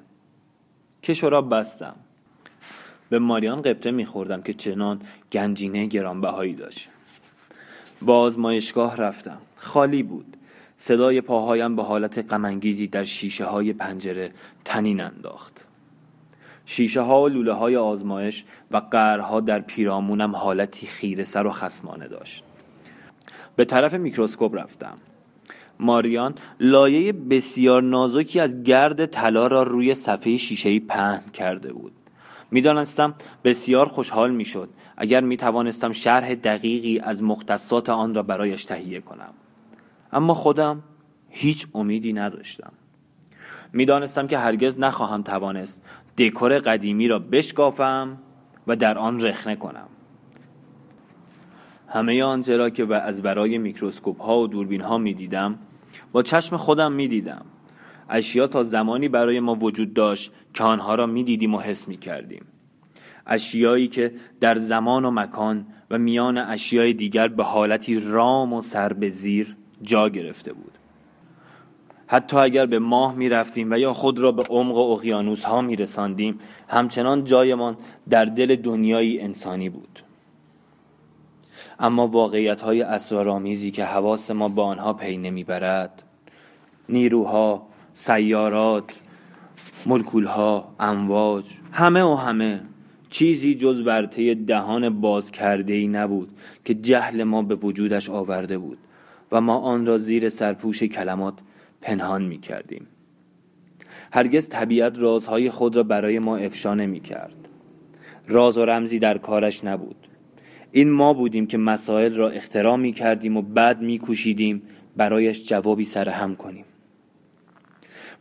کشو 1.04 1.30
را 1.30 1.42
بستم. 1.42 1.96
به 3.10 3.20
ماریان 3.20 3.62
قبطه 3.62 3.92
میخوردم 3.92 4.42
که 4.42 4.54
چنان 4.54 5.02
گنجینه 5.32 5.86
گرانبهایی 5.86 6.54
داشت. 6.54 6.90
با 8.02 8.20
آزمایشگاه 8.20 8.98
رفتم. 8.98 9.38
خالی 9.56 10.04
بود. 10.04 10.38
صدای 10.78 11.22
پاهایم 11.22 11.76
به 11.76 11.84
حالت 11.84 12.34
غمانگیزی 12.34 12.88
در 12.88 13.04
شیشه 13.04 13.46
های 13.46 13.74
پنجره 13.74 14.32
تنین 14.66 15.02
انداخت. 15.02 15.61
شیشه 16.66 17.02
ها 17.02 17.22
و 17.22 17.28
لوله 17.28 17.54
های 17.54 17.76
آزمایش 17.76 18.46
و 18.72 18.78
قرها 18.78 19.40
در 19.40 19.60
پیرامونم 19.60 20.36
حالتی 20.36 20.88
خیره 20.88 21.24
سر 21.24 21.46
و 21.48 21.52
خسمانه 21.52 22.08
داشت. 22.08 22.44
به 23.56 23.66
طرف 23.66 23.94
میکروسکوپ 23.94 24.56
رفتم. 24.56 24.98
ماریان 25.80 26.36
لایه 26.60 27.14
بسیار 27.14 27.84
نازکی 27.84 28.40
از 28.40 28.64
گرد 28.64 29.06
طلا 29.06 29.48
را 29.48 29.64
روی 29.64 29.96
صفحه 29.96 30.38
شیشهای 30.38 30.80
پهن 30.80 31.22
کرده 31.34 31.74
بود. 31.74 31.92
می‌دانستم 32.52 33.14
بسیار 33.44 33.88
خوشحال 33.88 34.32
می‌شد 34.32 34.70
اگر 34.98 35.22
می 35.22 35.38
توانستم 35.38 35.92
شرح 35.92 36.34
دقیقی 36.34 37.00
از 37.00 37.24
مختصات 37.24 37.90
آن 37.90 38.16
را 38.16 38.24
برایش 38.24 38.66
تهیه 38.66 39.02
کنم. 39.02 39.34
اما 40.14 40.34
خودم 40.34 40.84
هیچ 41.30 41.68
امیدی 41.74 42.14
نداشتم. 42.14 42.74
می‌دانستم 43.74 44.28
که 44.28 44.38
هرگز 44.38 44.80
نخواهم 44.80 45.24
توانست 45.24 45.82
دکور 46.22 46.58
قدیمی 46.58 47.08
را 47.08 47.20
بشکافم 47.20 48.18
و 48.68 48.76
در 48.76 48.98
آن 48.98 49.22
رخنه 49.22 49.56
کنم. 49.56 49.88
همه 51.88 52.24
آنچه 52.24 52.58
را 52.58 52.70
که 52.70 52.96
از 52.96 53.22
برای 53.22 53.58
میکروسکوپ 53.58 54.22
ها 54.22 54.40
و 54.40 54.48
دوربین 54.48 54.82
ها 54.82 54.98
می 54.98 55.14
دیدم 55.14 55.60
با 56.12 56.24
چشم 56.24 56.58
خودم 56.58 56.92
می 56.92 57.08
دیدم 57.08 57.46
اشیا 58.10 58.48
تا 58.48 58.64
زمانی 58.64 59.10
برای 59.10 59.40
ما 59.40 59.56
وجود 59.56 59.94
داشت 59.94 60.32
که 60.54 60.64
آنها 60.64 60.96
را 60.96 61.06
می 61.06 61.24
دیدیم 61.24 61.56
و 61.56 61.60
حس 61.60 61.88
می 61.88 61.98
کردیم 61.98 62.46
اشیایی 63.28 63.88
که 63.88 64.14
در 64.40 64.58
زمان 64.58 65.06
و 65.06 65.12
مکان 65.12 65.66
و 65.92 65.98
میان 65.98 66.38
اشیای 66.38 66.94
دیگر 66.94 67.28
به 67.28 67.44
حالتی 67.44 68.00
رام 68.00 68.54
و 68.54 68.62
سر 68.62 68.94
به 68.94 69.10
زیر 69.10 69.56
جا 69.82 70.10
گرفته 70.10 70.54
بود. 70.54 70.78
حتی 72.14 72.38
اگر 72.38 72.66
به 72.66 72.80
ماه 72.80 73.16
می 73.16 73.30
رفتیم 73.30 73.72
و 73.72 73.80
یا 73.80 73.94
خود 73.94 74.20
را 74.20 74.32
به 74.32 74.44
عمق 74.50 74.78
اقیانوس 74.78 75.44
ها 75.44 75.62
می 75.62 75.76
رساندیم 75.76 76.40
همچنان 76.68 77.24
جایمان 77.24 77.78
در 78.10 78.26
دل 78.26 78.56
دنیایی 78.56 79.22
انسانی 79.22 79.70
بود. 79.70 80.04
اما 81.80 82.08
واقعیت 82.08 82.62
های 82.62 82.82
اسرارآمیزی 82.82 83.72
که 83.72 83.86
حواس 83.86 84.32
ما 84.32 84.50
با 84.50 84.66
آنها 84.66 84.94
پی 84.94 85.18
نمی‌برد 85.18 86.04
نیروها 86.90 87.68
سیارات 87.96 88.96
ملکولها 89.86 90.68
امواج 90.80 91.46
همه 91.72 92.04
و 92.04 92.16
همه 92.16 92.62
چیزی 93.10 93.56
جز 93.56 93.82
ورطه 93.86 94.36
دهان 94.36 95.02
باز 95.02 95.32
کرده 95.32 95.74
ای 95.74 95.88
نبود 95.88 96.30
که 96.66 96.74
جهل 96.74 97.24
ما 97.24 97.42
به 97.42 97.56
وجودش 97.56 98.10
آورده 98.10 98.58
بود 98.58 98.78
و 99.32 99.42
ما 99.42 99.58
آن 99.58 99.86
را 99.86 99.98
زیر 99.98 100.30
سرپوش 100.30 100.84
کلمات 100.84 101.34
پنهان 101.82 102.24
می 102.24 102.38
کردیم 102.38 102.88
هرگز 104.14 104.50
طبیعت 104.50 104.98
رازهای 104.98 105.50
خود 105.50 105.76
را 105.76 105.84
برای 105.84 106.20
ما 106.20 106.38
افشا 106.38 106.74
نمی 106.74 107.00
کرد 107.00 107.36
راز 108.28 108.58
و 108.58 108.66
رمزی 108.66 109.00
در 109.00 109.18
کارش 109.18 109.64
نبود. 109.64 110.08
این 110.72 110.92
ما 110.92 111.14
بودیم 111.14 111.48
که 111.48 111.58
مسائل 111.58 112.16
را 112.16 112.30
اختراع 112.30 112.76
می 112.76 112.92
کردیم 112.92 113.38
و 113.38 113.42
بعد 113.42 113.82
می 113.82 114.00
کوشیدیم 114.00 114.62
برایش 114.98 115.48
جوابی 115.48 115.86
سرهم 115.86 116.36
کنیم. 116.36 116.66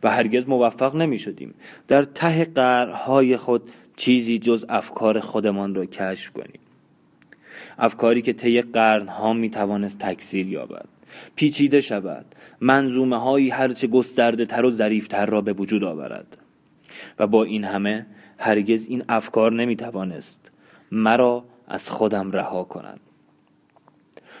و 0.03 0.09
هرگز 0.09 0.47
موفق 0.47 0.95
نمی 0.95 1.19
شدیم 1.19 1.53
در 1.87 2.03
ته 2.03 2.45
قرهای 2.45 3.37
خود 3.37 3.69
چیزی 3.95 4.39
جز 4.39 4.65
افکار 4.69 5.19
خودمان 5.19 5.75
را 5.75 5.85
کشف 5.85 6.31
کنیم. 6.31 6.59
افکاری 7.77 8.21
که 8.21 8.33
طی 8.33 8.61
قرنها 8.61 9.33
می 9.33 9.49
توانست 9.49 9.99
تکثیر 9.99 10.47
یابد. 10.47 10.85
پیچیده 11.35 11.81
شود. 11.81 12.25
منظومه 12.61 13.17
هایی 13.17 13.49
هرچه 13.49 13.87
گسترده 13.87 14.45
تر 14.45 14.65
و 14.65 14.71
ظریفتر 14.71 15.25
را 15.25 15.41
به 15.41 15.53
وجود 15.53 15.83
آورد. 15.83 16.37
و 17.19 17.27
با 17.27 17.43
این 17.43 17.63
همه 17.63 18.05
هرگز 18.37 18.85
این 18.89 19.03
افکار 19.09 19.53
نمی 19.53 19.75
توانست 19.75 20.51
مرا 20.91 21.43
از 21.67 21.89
خودم 21.89 22.31
رها 22.31 22.63
کند. 22.63 22.99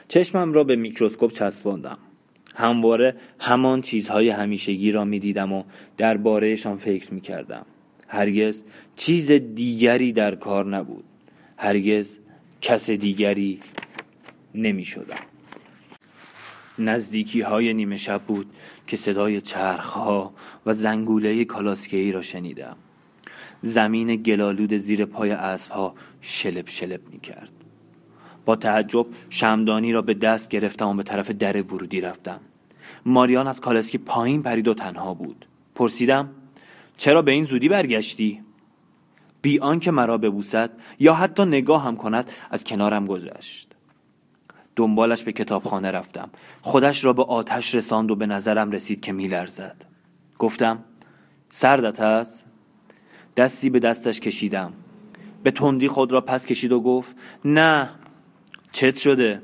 چشمم 0.07 0.53
را 0.53 0.63
به 0.63 0.75
میکروسکوپ 0.75 1.31
چسباندم. 1.31 1.97
همواره 2.55 3.15
همان 3.39 3.81
چیزهای 3.81 4.29
همیشگی 4.29 4.91
را 4.91 5.05
می 5.05 5.19
دیدم 5.19 5.53
و 5.53 5.63
دربارهشان 5.97 6.77
فکر 6.77 7.13
می 7.13 7.21
کردم 7.21 7.65
هرگز 8.07 8.63
چیز 8.95 9.31
دیگری 9.31 10.11
در 10.11 10.35
کار 10.35 10.65
نبود. 10.65 11.03
هرگز 11.57 12.17
کس 12.61 12.89
دیگری 12.89 13.59
نمی 14.55 14.85
شدم 14.85 15.30
نزدیکی 16.89 17.41
های 17.41 17.73
نیمه 17.73 17.97
شب 17.97 18.21
بود 18.21 18.53
که 18.87 18.97
صدای 18.97 19.41
چرخها 19.41 20.33
و 20.65 20.73
زنگوله 20.73 21.45
کالاسکهی 21.45 22.11
را 22.11 22.21
شنیدم. 22.21 22.75
زمین 23.61 24.15
گلالود 24.15 24.77
زیر 24.77 25.05
پای 25.05 25.31
اسبها 25.31 25.95
شلب 26.21 26.67
شلب 26.67 27.01
می 27.11 27.19
کرد 27.19 27.51
با 28.45 28.55
تعجب 28.55 29.05
شمدانی 29.29 29.91
را 29.91 30.01
به 30.01 30.13
دست 30.13 30.49
گرفتم 30.49 30.87
و 30.87 30.93
به 30.93 31.03
طرف 31.03 31.31
در 31.31 31.61
ورودی 31.61 32.01
رفتم. 32.01 32.39
ماریان 33.05 33.47
از 33.47 33.61
کالسکی 33.61 33.97
پایین 33.97 34.43
پرید 34.43 34.67
و 34.67 34.73
تنها 34.73 35.13
بود. 35.13 35.45
پرسیدم 35.75 36.29
چرا 36.97 37.21
به 37.21 37.31
این 37.31 37.45
زودی 37.45 37.69
برگشتی؟ 37.69 38.41
بی 39.41 39.59
آنکه 39.59 39.91
مرا 39.91 40.17
ببوسد 40.17 40.71
یا 40.99 41.13
حتی 41.13 41.45
نگاه 41.45 41.83
هم 41.83 41.97
کند 41.97 42.31
از 42.51 42.63
کنارم 42.63 43.05
گذشت. 43.05 43.70
دنبالش 44.75 45.23
به 45.23 45.31
کتابخانه 45.31 45.91
رفتم. 45.91 46.29
خودش 46.61 47.03
را 47.03 47.13
به 47.13 47.23
آتش 47.23 47.75
رساند 47.75 48.11
و 48.11 48.15
به 48.15 48.25
نظرم 48.25 48.71
رسید 48.71 49.01
که 49.01 49.11
میلرزد. 49.11 49.85
گفتم 50.39 50.83
سردت 51.49 51.99
است 51.99 52.45
دستی 53.37 53.69
به 53.69 53.79
دستش 53.79 54.19
کشیدم. 54.19 54.73
به 55.43 55.51
تندی 55.51 55.87
خود 55.87 56.11
را 56.11 56.21
پس 56.21 56.45
کشید 56.45 56.71
و 56.71 56.79
گفت 56.79 57.15
نه 57.45 57.89
چت 58.71 58.97
شده. 58.97 59.41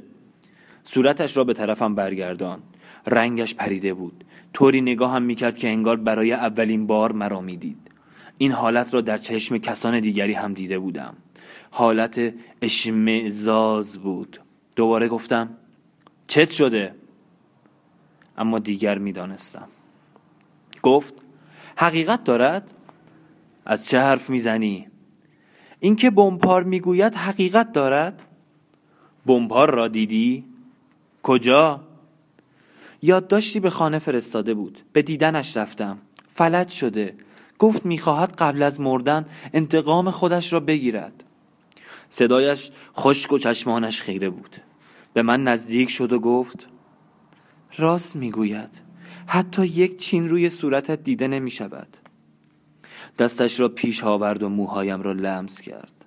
صورتش 0.84 1.38
را 1.38 1.44
به 1.44 1.54
طرفم 1.54 1.96
برگردان 1.96 2.60
رنگش 3.08 3.56
پریده 3.56 3.94
بود. 3.94 4.24
طوری 4.54 4.82
نگاه 4.82 5.12
هم 5.12 5.24
می‌کرد 5.24 5.58
که 5.58 5.68
انگار 5.68 5.96
برای 5.96 6.34
اولین 6.34 6.88
بار 6.88 7.12
مرا 7.12 7.42
می‌دید. 7.42 7.78
این 8.38 8.52
حالت 8.52 8.94
را 8.94 9.02
در 9.02 9.18
چشم 9.18 9.58
کسان 9.58 10.00
دیگری 10.00 10.34
هم 10.34 10.54
دیده 10.54 10.80
بودم. 10.80 11.13
حالت 11.72 12.34
اشمعزاز 12.62 13.98
بود. 13.98 14.40
دوباره 14.78 15.08
گفتم 15.08 15.50
چت 16.28 16.50
شده. 16.50 16.96
اما 18.38 18.60
دیگر 18.60 18.98
می‌دانستم. 18.98 19.68
گفت 20.84 21.13
حقیقت 21.78 22.24
دارد؟ 22.24 22.74
از 23.66 23.88
چه 23.88 24.00
حرف 24.00 24.30
می‌زنی؟ 24.30 24.88
اینکه 25.80 26.10
بمپار 26.10 26.63
می‌گوید 26.63 27.16
حقیقت 27.16 27.72
دارد؟ 27.72 28.22
بمپار 29.26 29.76
را 29.76 29.88
دیدی؟ 29.88 30.46
کجا؟ 31.24 31.82
یادداشتی 33.02 33.60
به 33.60 33.70
خانه 33.70 34.00
فرستاده 34.00 34.54
بود. 34.54 34.80
به 34.94 35.02
دیدنش 35.02 35.58
رفتم. 35.58 35.98
فلج 36.30 36.70
شده. 36.70 37.16
گفت 37.60 37.86
می‌خواهد 37.86 38.36
قبل 38.36 38.63
از 38.63 38.82
مردن 38.82 39.26
انتقام 39.54 40.12
خودش 40.12 40.54
را 40.54 40.60
بگیرد. 40.60 41.24
صدایش 42.10 42.72
خشک 42.98 43.34
و 43.34 43.38
چشمانش 43.38 44.02
خیره 44.02 44.30
بود. 44.30 44.56
به 45.17 45.23
من 45.23 45.43
نزدیک 45.43 45.89
شد 45.89 46.13
و 46.13 46.19
گفت 46.19 46.67
راست 47.77 48.15
می‌گوید. 48.15 48.69
حتی 49.27 49.65
یک 49.65 49.97
چین 49.97 50.30
روی 50.30 50.49
صورتت 50.49 51.03
دیده 51.03 51.27
نمی 51.27 51.51
شود 51.51 51.88
دستش 53.19 53.60
را 53.60 53.69
پیش 53.69 54.03
آورد 54.03 54.43
و 54.43 54.49
موهایم 54.49 55.01
را 55.01 55.12
لمس 55.12 55.62
کرد. 55.62 56.06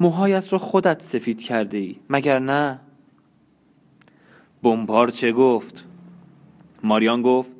موهایت 0.00 0.52
را 0.52 0.58
خودت 0.58 1.02
سفید 1.02 1.42
کرده 1.42 1.76
ای 1.76 1.96
مگر 2.10 2.38
نه؟ 2.38 2.80
بمبار 4.62 5.08
چه 5.08 5.32
گفت. 5.32 5.84
ماریان 6.82 7.22
گفت 7.22 7.50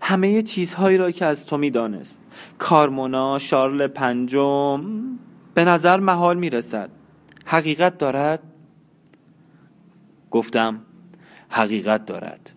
همه 0.00 0.42
چیزهایی 0.42 0.98
را 0.98 1.10
که 1.10 1.24
از 1.24 1.46
تو 1.46 1.56
می‌دانست. 1.58 2.20
کارمونا 2.58 3.38
شارل 3.38 3.86
پنجم 3.86 4.84
به 5.54 5.64
نظر 5.64 6.00
محال 6.00 6.36
می‌رسد. 6.36 6.90
حقیقت 7.44 7.98
دارد؟ 7.98 8.42
گفتم 10.30 10.80
حقیقت 11.48 12.06
دارد. 12.06 12.50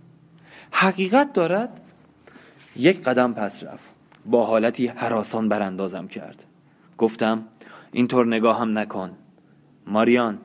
حقیقت 0.71 1.33
دارد؟ 1.33 1.81
یک 2.75 3.03
قدم 3.03 3.33
پس 3.33 3.63
رفت. 3.63 3.89
با 4.25 4.45
حالتی 4.45 4.87
حراسان 4.87 5.49
براندازم 5.49 6.07
کرد. 6.07 6.43
گفتم 6.97 7.45
اینطور 7.91 8.27
نگاه 8.27 8.59
هم 8.59 8.77
نکن. 8.77 9.17
ماریان 9.87 10.37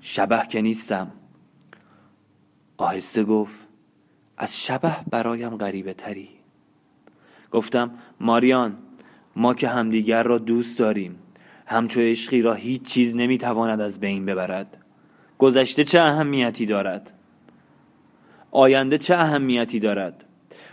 شبه 0.00 0.46
که 0.48 0.62
نیستم. 0.62 1.10
آهسته 2.76 3.24
گفت 3.24 3.54
از 4.36 4.62
شبه 4.62 4.96
برایم 5.10 5.56
غریبه 5.56 5.94
تری. 5.94 6.28
گفتم 7.50 7.90
ماریان 8.20 8.76
ما 9.36 9.54
که 9.54 9.68
همدیگر 9.68 10.22
را 10.22 10.38
دوست 10.38 10.78
داریم. 10.78 11.18
همچو 11.66 12.00
عشقی 12.00 12.42
را 12.42 12.54
هیچ 12.54 12.82
چیز 12.82 13.14
نمی‌تواند 13.14 13.80
از 13.80 14.00
بین 14.00 14.26
ببرد. 14.26 14.83
گذشته 15.38 15.84
چه 15.84 16.00
اهمیتی 16.00 16.66
دارد؟ 16.66 17.12
آینده 18.50 18.98
چه 18.98 19.14
اهمیتی 19.14 19.80
دارد؟ 19.80 20.24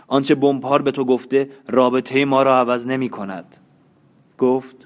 آنچه 0.06 0.34
بمپار 0.34 0.82
به 0.82 0.90
تو 0.90 1.04
گفته 1.04 1.50
رابطه 1.68 2.24
ما 2.24 2.42
را 2.42 2.58
عوض 2.58 2.86
نمی 2.86 3.08
کند. 3.08 3.56
گفت 4.38 4.76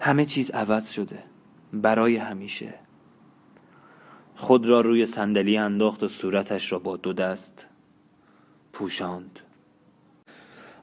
همه 0.00 0.24
چیز 0.24 0.50
عوض 0.50 0.90
شده 0.90 1.22
برای 1.72 2.16
همیشه. 2.16 2.74
خود 4.36 4.66
را 4.66 4.80
روی 4.80 5.06
صندلی 5.06 5.56
انداخت 5.56 6.02
و 6.02 6.08
صورتش 6.08 6.72
را 6.72 6.78
با 6.78 6.96
دو 6.96 7.12
دست 7.12 7.66
پوشاند. 8.72 9.40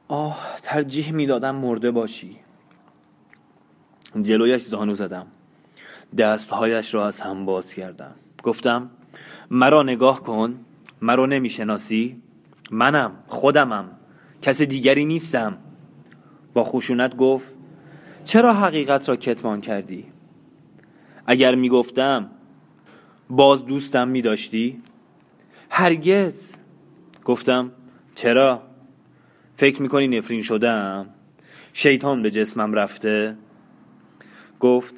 آه 0.07 0.59
ترجیح 0.63 1.11
می‌دادم 1.11 1.55
مرده 1.55 1.91
باشی. 1.91 2.39
جلویش 4.21 4.61
زانو 4.61 4.95
زدم. 4.95 5.27
دستهایش 6.17 6.93
را 6.93 7.07
از 7.07 7.21
هم 7.21 7.45
باز 7.45 7.73
کردم. 7.73 8.15
گفتم 8.43 8.89
مرا 9.51 9.83
نگاه 9.83 10.23
کن 10.23 10.59
مرا 11.01 11.25
نمی‌شناسی. 11.25 12.21
منم 12.71 13.11
خودمم 13.27 13.89
کس 14.41 14.61
دیگری 14.61 15.05
نیستم. 15.05 15.57
با 16.53 16.63
خشونت 16.63 17.15
گفت 17.15 17.53
چرا 18.23 18.53
حقیقت 18.53 19.09
را 19.09 19.15
کتمان 19.15 19.61
کردی؟ 19.61 20.05
اگر 21.25 21.55
می‌گفتم 21.55 22.29
باز 23.29 23.65
دوستم 23.65 24.07
میداشتی؟ 24.07 24.81
هرگز. 25.69 26.51
گفتم 27.25 27.71
چرا؟ 28.15 28.61
فکر 29.57 29.81
می‌کنی 29.81 30.07
نفرین 30.07 30.41
شدم؟ 30.41 31.05
شیطان 31.73 32.21
به 32.21 32.31
جسمم 32.31 32.73
رفته؟ 32.73 33.35
گفت 34.59 34.95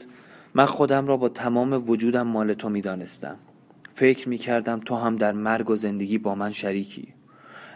من 0.60 0.66
خودم 0.66 1.08
را 1.08 1.18
با 1.18 1.30
تمام 1.30 1.90
وجودم 1.90 2.28
مال 2.28 2.54
تو 2.54 2.70
می‌دانستم. 2.70 3.36
فکر 3.96 4.30
می‌کردم 4.30 4.80
تو 4.80 4.96
هم 4.96 5.16
در 5.16 5.32
مرگ 5.32 5.70
و 5.70 5.76
زندگی 5.76 6.18
با 6.18 6.36
من 6.36 6.52
شریکی. 6.52 7.14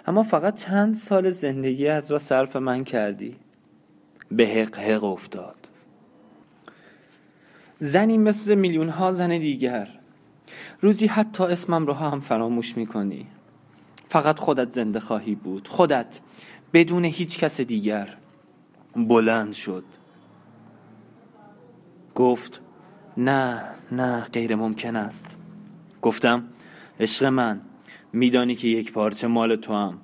اما 0.07 0.23
فقط 0.23 0.55
چند 0.55 0.95
سال 0.95 1.29
زندگیت 1.29 2.11
را 2.11 2.19
صرف 2.19 2.55
من 2.55 2.83
کردی. 2.83 3.35
به 4.31 4.47
حق 4.47 4.77
حق 4.77 5.03
افتاد. 5.03 5.55
زنی 7.79 8.17
مثل 8.17 8.55
میلیون 8.55 8.89
ها 8.89 9.11
زن 9.11 9.29
دیگر. 9.29 9.89
روزی 10.81 11.07
حتی 11.07 11.43
اسمم 11.43 11.85
را 11.85 11.93
هم 11.93 12.19
فراموش 12.19 12.77
می‌کنی. 12.77 13.27
فقط 14.09 14.39
خودت 14.39 14.71
زنده 14.71 14.99
خواهی 14.99 15.35
بود. 15.35 15.67
خودت 15.67 16.19
بدون 16.73 17.05
هیچ 17.05 17.39
کس 17.39 17.61
دیگر. 17.61 18.17
بلند 18.95 19.53
شد. 19.53 19.83
گفت 22.15 22.62
نه 23.17 23.61
نه 23.91 24.21
غیر 24.21 24.55
ممکن 24.55 24.95
است. 24.95 25.27
گفتم 26.01 26.43
عشق 26.99 27.25
من 27.25 27.61
میدانی 28.13 28.55
که 28.55 28.67
یک 28.67 28.91
پارچه 28.91 29.27
مال 29.27 29.55
تو 29.55 29.73
هم 29.73 29.97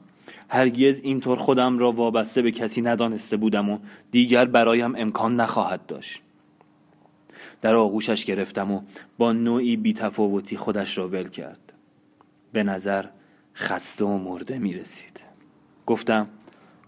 هرگز 0.50 1.00
اینطور 1.04 1.38
خودم 1.38 1.78
را 1.78 1.92
وابسته 1.92 2.42
به 2.42 2.52
کسی 2.52 2.82
ندانسته 2.82 3.38
بودم 3.38 3.70
و 3.70 3.80
دیگر 4.12 4.46
برایم 4.46 4.96
امکان 4.96 5.36
نخواهد 5.36 5.86
داشت. 5.86 6.22
در 7.62 7.76
آغوشش 7.76 8.26
گرفتم 8.26 8.72
و 8.72 8.82
با 9.18 9.34
نوعی 9.34 9.78
بیتفاوتی 9.78 10.58
خودش 10.58 10.98
را 10.98 11.08
ول 11.08 11.30
کرد. 11.30 11.74
به 12.52 12.64
نظر 12.64 13.06
خسته 13.56 14.06
و 14.06 14.18
مرده 14.18 14.60
می 14.60 14.74
رسید 14.74 15.20
گفتم 15.86 16.28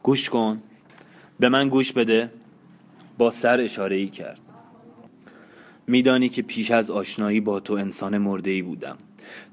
گوش 0.03 0.29
کن 0.29 0.61
به 1.39 1.49
من 1.49 1.69
گوش 1.69 1.93
بده. 1.93 2.31
با 3.17 3.31
سر 3.31 3.59
اشاره 3.59 3.95
ای 3.95 4.07
کرد. 4.07 4.50
میدانی 5.91 6.29
که 6.29 6.41
پیش 6.41 6.71
از 6.71 6.89
آشنایی 6.91 7.39
با 7.39 7.59
تو 7.59 7.73
انسان 7.73 8.17
مرده 8.17 8.51
ای 8.51 8.61
بودم. 8.61 8.97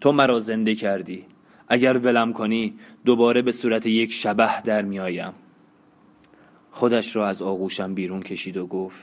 تو 0.01 0.13
مرا 0.13 0.41
زنده 0.41 0.75
کردی. 0.75 1.25
اگر 1.69 1.99
ولم 1.99 2.33
کنی 2.33 2.75
دوباره 3.05 3.43
به 3.43 3.53
صورت 3.53 3.87
یک 3.87 4.13
شبه 4.13 4.63
در 4.63 4.83
میآیم 4.83 5.33
خودش 6.71 7.17
را 7.17 7.29
از 7.29 7.43
آغوشم 7.43 7.95
بیرون 7.95 8.23
کشید 8.23 8.57
و 8.57 8.67
گفت 8.67 8.99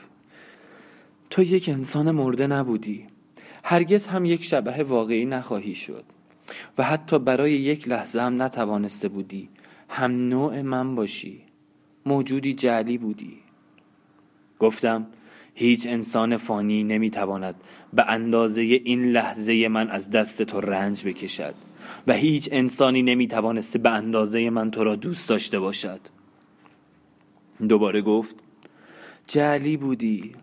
تو 1.30 1.42
یک 1.42 1.68
انسان 1.68 2.10
مرده 2.10 2.46
نبودی. 2.46 3.06
هرگز 3.64 4.06
هم 4.06 4.24
یک 4.24 4.44
شبه 4.44 4.82
واقعی 4.82 5.24
نخواهی 5.24 5.74
شد. 5.74 6.04
و 6.78 6.82
حتی 6.82 7.18
برای 7.18 7.52
یک 7.52 7.88
لحظه 7.88 8.20
هم 8.20 8.42
نتوانسته 8.42 9.08
بودی. 9.08 9.48
هم 9.88 10.28
نوع 10.28 10.62
من 10.62 10.94
باشی. 10.94 11.42
موجودی 12.06 12.54
جعلی 12.54 12.98
بودی. 12.98 13.36
گفتم 14.58 15.06
هیچ 15.58 15.86
انسان 15.86 16.36
فانی 16.36 16.84
نمی‌تواند 16.84 17.54
به 17.92 18.10
اندازه 18.10 18.60
این 18.60 19.04
لحظه 19.04 19.68
من 19.68 19.88
از 19.88 20.10
دست 20.10 20.42
تو 20.42 20.60
رنج 20.60 21.04
بکشد 21.04 21.54
و 22.06 22.12
هیچ 22.12 22.48
انسانی 22.52 23.02
نمی‌توانسته 23.02 23.78
به 23.78 23.90
اندازه 23.90 24.50
من 24.50 24.70
تو 24.70 24.84
را 24.84 24.96
دوست 24.96 25.28
داشته 25.28 25.58
باشد. 25.58 26.00
دوباره 27.68 28.02
گفت 28.02 28.36
جعلی 29.26 29.76
بودی. 29.76 30.34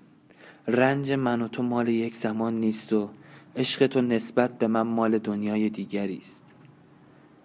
رنج 0.67 1.11
من 1.11 1.41
و 1.41 1.47
تو 1.47 1.63
مال 1.63 1.87
یک 1.87 2.15
زمان 2.15 2.59
نیست 2.59 2.93
و 2.93 3.09
عشق 3.55 3.87
تو 3.87 4.01
نسبت 4.01 4.57
به 4.57 4.67
من 4.67 4.81
مال 4.81 5.17
دنیای 5.17 5.69
دیگری 5.69 6.17
است. 6.17 6.45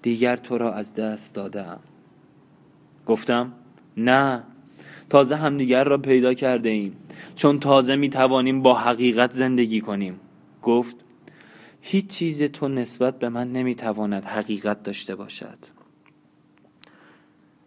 دیگر 0.02 0.36
تو 0.36 0.58
را 0.58 0.72
از 0.72 0.94
دست 0.94 1.34
دادم. 1.34 1.80
گفتم 3.06 3.52
نه. 3.96 4.44
تازه 5.10 5.36
همدیگر 5.36 5.84
را 5.84 5.98
پیدا 5.98 6.34
کرده 6.34 6.68
ایم. 6.68 6.96
چون 7.36 7.60
تازه 7.60 7.96
می 7.96 8.10
توانیم 8.10 8.62
با 8.62 8.74
حقیقت 8.74 9.32
زندگی 9.32 9.80
کنیم. 9.80 10.20
گفت 10.62 10.96
هیچ 11.80 12.06
چیز 12.06 12.42
تو 12.42 12.68
نسبت 12.68 13.18
به 13.18 13.28
من 13.28 13.52
نمی 13.52 13.74
تواند 13.74 14.24
حقیقت 14.24 14.82
داشته 14.82 15.14
باشد. 15.14 15.58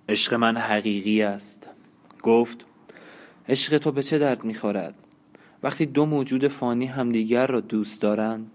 عشق 0.10 0.34
من 0.34 0.58
حقیقی 0.58 1.22
است. 1.22 1.68
گفت 2.24 2.66
عشق 3.50 3.78
تو 3.78 3.92
به 3.92 4.04
چه 4.04 4.18
درد 4.18 4.44
می 4.44 4.54
خورد؟ 4.54 4.96
وقتی 5.64 5.86
دو 5.86 6.06
موجود 6.06 6.48
فانی 6.48 6.86
همدیگر 6.86 7.48
را 7.48 7.60
دوست 7.60 8.02
دارند 8.02 8.52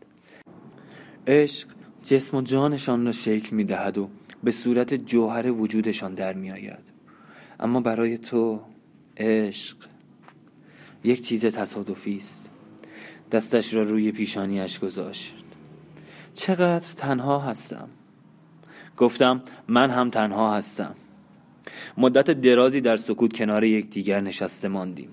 عشق 1.27 1.69
جسم 2.03 2.37
و 2.37 2.43
جانشان 2.43 3.07
را 3.07 3.13
شکل 3.13 3.57
می 3.57 3.65
دهد 3.65 3.99
و 3.99 4.09
به 4.45 4.53
صورت 4.53 4.95
جوهر 4.95 5.51
وجودشان 5.51 6.15
در 6.15 6.33
می 6.33 6.51
آید. 6.51 6.85
اما 7.61 7.81
برای 7.81 8.19
تو 8.19 8.61
عشق. 9.17 9.77
یک 11.05 11.23
چیز 11.23 11.47
تصادفی 11.47 12.17
است. 12.17 12.51
دستش 13.33 13.75
را 13.75 13.83
روی 13.83 14.13
پیشانیش 14.13 14.79
گذاشت. 14.79 15.35
چقدر 16.35 16.87
تنها 16.97 17.39
هستم؟ 17.39 17.89
گفتم 18.97 19.43
من 19.69 19.91
هم 19.91 20.11
تنها 20.11 20.57
هستم. 20.57 20.95
مدت 21.99 22.31
درازی 22.31 22.81
در 22.81 22.97
سکوت 22.97 23.33
کنار 23.33 23.65
یکدیگر 23.65 24.21
نشسته 24.21 24.69
ماندیم. 24.69 25.11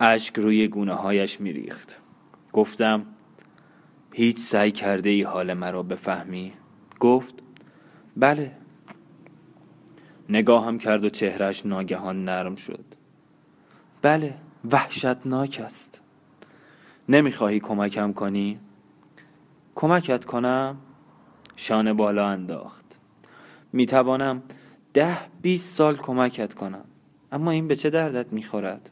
اشک 0.00 0.38
روی 0.38 0.68
گونه 0.68 0.94
هایش 0.94 1.40
میریخت. 1.40 1.96
گفتم 2.52 3.06
هیچ 4.12 4.38
سعی 4.38 4.72
کرده 4.72 5.10
ای 5.10 5.22
حال 5.22 5.54
مرا 5.54 5.82
بفهمی؟ 5.82 6.52
گفت 7.00 7.34
بله. 8.16 8.52
نگاهم 10.28 10.78
کرد 10.78 11.04
و 11.04 11.10
چهرش 11.10 11.66
ناگهان 11.66 12.24
نرم 12.24 12.56
شد. 12.56 12.84
بله 14.08 14.34
وحشتناک 14.70 15.62
است 15.64 16.00
نمی‌خواهی 17.08 17.60
کمکم 17.60 18.12
کنی؟ 18.12 18.58
کمکت 19.74 20.24
کنم؟ 20.24 20.76
شانه 21.56 21.92
بالا 21.92 22.28
انداخت 22.28 22.84
می‌توانم 23.72 24.42
ده 24.94 25.18
بیست 25.42 25.76
سال 25.76 25.96
کمکت 25.96 26.54
کنم 26.54 26.84
اما 27.32 27.50
این 27.50 27.68
به 27.68 27.76
چه 27.76 27.90
دردت 27.90 28.32
می‌خورد؟ 28.32 28.90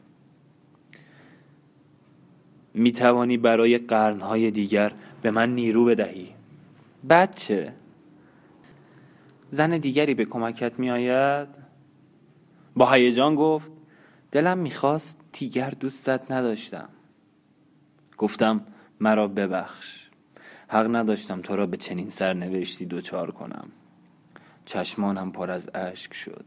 می‌توانی 2.73 3.37
برای 3.37 3.77
قرنهای 3.77 4.51
دیگر 4.51 4.91
به 5.21 5.31
من 5.31 5.55
نیرو 5.55 5.85
بدهی 5.85 6.33
بچه 7.09 7.73
زن 9.49 9.77
دیگری 9.77 10.13
به 10.13 10.25
کمکت 10.25 10.79
میآید 10.79 11.47
با 12.75 12.91
هیجان 12.91 13.35
گفت 13.35 13.76
دلم 14.31 14.57
می‌خواست 14.57 15.19
دیگر 15.33 15.69
دوستت 15.69 16.31
نداشتم. 16.31 16.89
گفتم 18.17 18.63
مرا 18.99 19.27
ببخش. 19.27 20.07
حق 20.67 20.95
نداشتم 20.95 21.41
تو 21.41 21.55
را 21.55 21.65
به 21.65 21.77
چنین 21.77 22.09
سرنوشتی 22.09 22.85
دوچار 22.85 23.31
کنم. 23.31 23.67
چشمانم 24.65 25.31
پر 25.31 25.51
از 25.51 25.69
اشک 25.75 26.13
شد. 26.13 26.45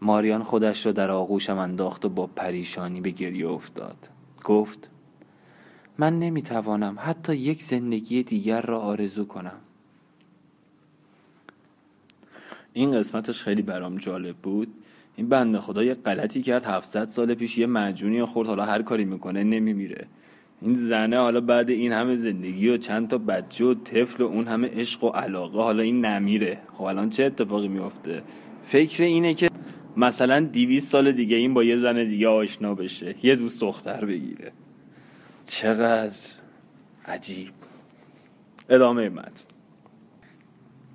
ماریان 0.00 0.42
خودش 0.42 0.86
را 0.86 0.92
در 0.92 1.10
آغوشم 1.10 1.58
انداخت 1.58 2.04
و 2.04 2.08
با 2.08 2.26
پریشانی 2.26 3.00
به 3.00 3.10
گریه 3.10 3.48
افتاد. 3.48 4.08
گفت 4.44 4.88
من 5.98 6.18
نمی‌توانم 6.18 6.96
حتی 7.00 7.36
یک 7.36 7.62
زندگی 7.62 8.22
دیگر 8.22 8.60
را 8.60 8.80
آرزو 8.80 9.24
کنم. 9.24 9.60
این 12.72 12.98
قسمتش 12.98 13.42
خیلی 13.42 13.62
برام 13.62 13.96
جالب 13.96 14.36
بود. 14.36 14.74
این 15.18 15.28
بنده 15.28 15.60
خدا 15.60 15.84
یه 15.84 15.94
غلطی 15.94 16.42
کرد 16.42 16.64
700 16.64 17.08
سال 17.08 17.34
پیش 17.34 17.58
یه 17.58 17.66
مجونی 17.66 18.24
خورد 18.24 18.48
حالا 18.48 18.64
هر 18.64 18.82
کاری 18.82 19.04
می‌کنه 19.04 19.44
نمیمیره. 19.44 20.06
این 20.62 20.74
زنه 20.74 21.18
حالا 21.18 21.40
بعد 21.40 21.70
این 21.70 21.92
همه 21.92 22.16
زندگی 22.16 22.68
و 22.68 22.76
چند 22.76 23.08
تا 23.08 23.18
بچه 23.18 23.64
و 23.64 23.74
طفل 23.74 24.22
و 24.22 24.26
اون 24.26 24.46
همه 24.48 24.68
عشق 24.68 25.04
و 25.04 25.08
علاقه 25.08 25.58
حالا 25.58 25.82
این 25.82 26.04
نمیره. 26.04 26.58
خب 26.72 26.82
الان 26.82 27.10
چه 27.10 27.24
اتفاقی 27.24 27.68
میافته؟ 27.68 28.22
فکر 28.64 29.02
اینه 29.02 29.34
که 29.34 29.48
مثلا 29.96 30.40
دیویس 30.40 30.90
سال 30.90 31.12
دیگه 31.12 31.36
این 31.36 31.54
با 31.54 31.64
یه 31.64 31.76
زن 31.76 32.04
دیگه 32.04 32.28
آشنا 32.28 32.74
بشه 32.74 33.14
یه 33.22 33.36
دوست 33.36 33.60
دختر 33.60 34.04
بگیره. 34.04 34.52
چقدر 35.46 36.16
عجیب. 37.06 37.52
ادامه 38.68 39.08
متن. 39.08 39.44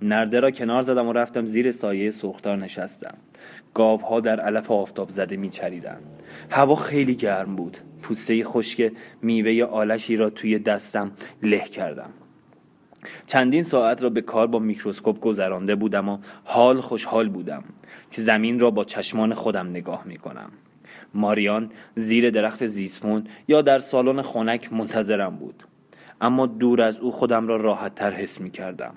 نرده 0.04 0.40
را 0.40 0.52
کنار 0.52 0.84
زدم 0.84 1.08
و 1.08 1.14
رفتم 1.14 1.46
زیر 1.46 1.72
سایه 1.72 2.12
سوختار 2.12 2.58
نشستم. 2.58 3.16
گاوها 3.74 4.20
در 4.20 4.40
علف 4.40 4.72
آفتاب 4.72 5.10
زده 5.10 5.38
میچریدند. 5.38 6.04
هوا 6.50 6.76
خیلی 6.76 7.16
گرم 7.16 7.56
بود. 7.56 7.78
پوسته 8.02 8.44
خشک 8.44 8.92
میوه 9.22 9.66
آلشی 9.66 10.16
را 10.16 10.30
توی 10.30 10.60
دستم 10.60 11.12
له 11.44 11.60
کردم. 11.60 12.10
چندین 13.26 13.64
ساعت 13.64 14.02
را 14.02 14.10
به 14.10 14.22
کار 14.22 14.48
با 14.48 14.60
میکروسکوپ 14.60 15.20
گذرانده 15.20 15.76
بودم 15.76 16.10
و 16.10 16.18
حال 16.44 16.82
خوشحال 16.82 17.30
بودم 17.30 17.64
که 18.12 18.22
زمین 18.22 18.60
را 18.60 18.72
با 18.72 18.86
چشمان 18.86 19.34
خودم 19.34 19.68
نگاه 19.68 20.04
می 20.08 20.18
کنم 20.18 20.52
ماریان 21.14 21.72
زیر 21.96 22.30
درخت 22.30 22.68
زیسفون 22.68 23.24
یا 23.48 23.62
در 23.62 23.80
سالن 23.80 24.22
خنک 24.22 24.74
منتظرم 24.74 25.36
بود. 25.36 25.64
اما 26.22 26.46
دور 26.46 26.82
از 26.82 27.00
او 27.00 27.12
خودم 27.12 27.48
را 27.48 27.58
راحت 27.58 27.96
تر 27.96 28.12
حس 28.12 28.42
می 28.42 28.50
کردم 28.50 28.96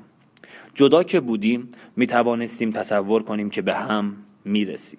جدا 0.77 1.03
که 1.03 1.21
بودیم 1.21 1.69
می 1.97 2.07
توانستیم 2.07 2.71
تصور 2.71 3.23
کنیم 3.23 3.51
که 3.51 3.63
به 3.63 3.75
هم 3.75 4.17
می 4.45 4.65
رسیم 4.65 4.99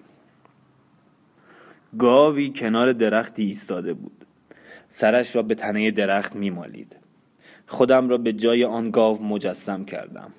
گاوی 1.98 2.52
کنار 2.56 2.92
درختی 2.92 3.42
ایستاده 3.42 3.94
بود. 3.94 4.24
سرش 4.88 5.36
را 5.36 5.42
به 5.42 5.54
تنه 5.54 5.90
درخت 5.90 6.36
می 6.36 6.50
مالید. 6.50 6.96
خودم 7.66 8.08
را 8.08 8.18
به 8.18 8.32
جای 8.32 8.64
آن 8.64 8.90
گاو 8.90 9.22
مجسم 9.22 9.84
کردم. 9.84 10.30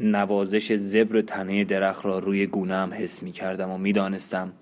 نوازش 0.00 0.72
زبر 0.72 1.20
تنه 1.20 1.64
درخت 1.64 2.04
را 2.04 2.18
روی 2.18 2.46
گونم 2.46 2.90
حس 2.92 3.22
می 3.22 3.32
کردم 3.32 3.70
و 3.70 3.78
می 3.78 3.92
دانستم 3.92 4.52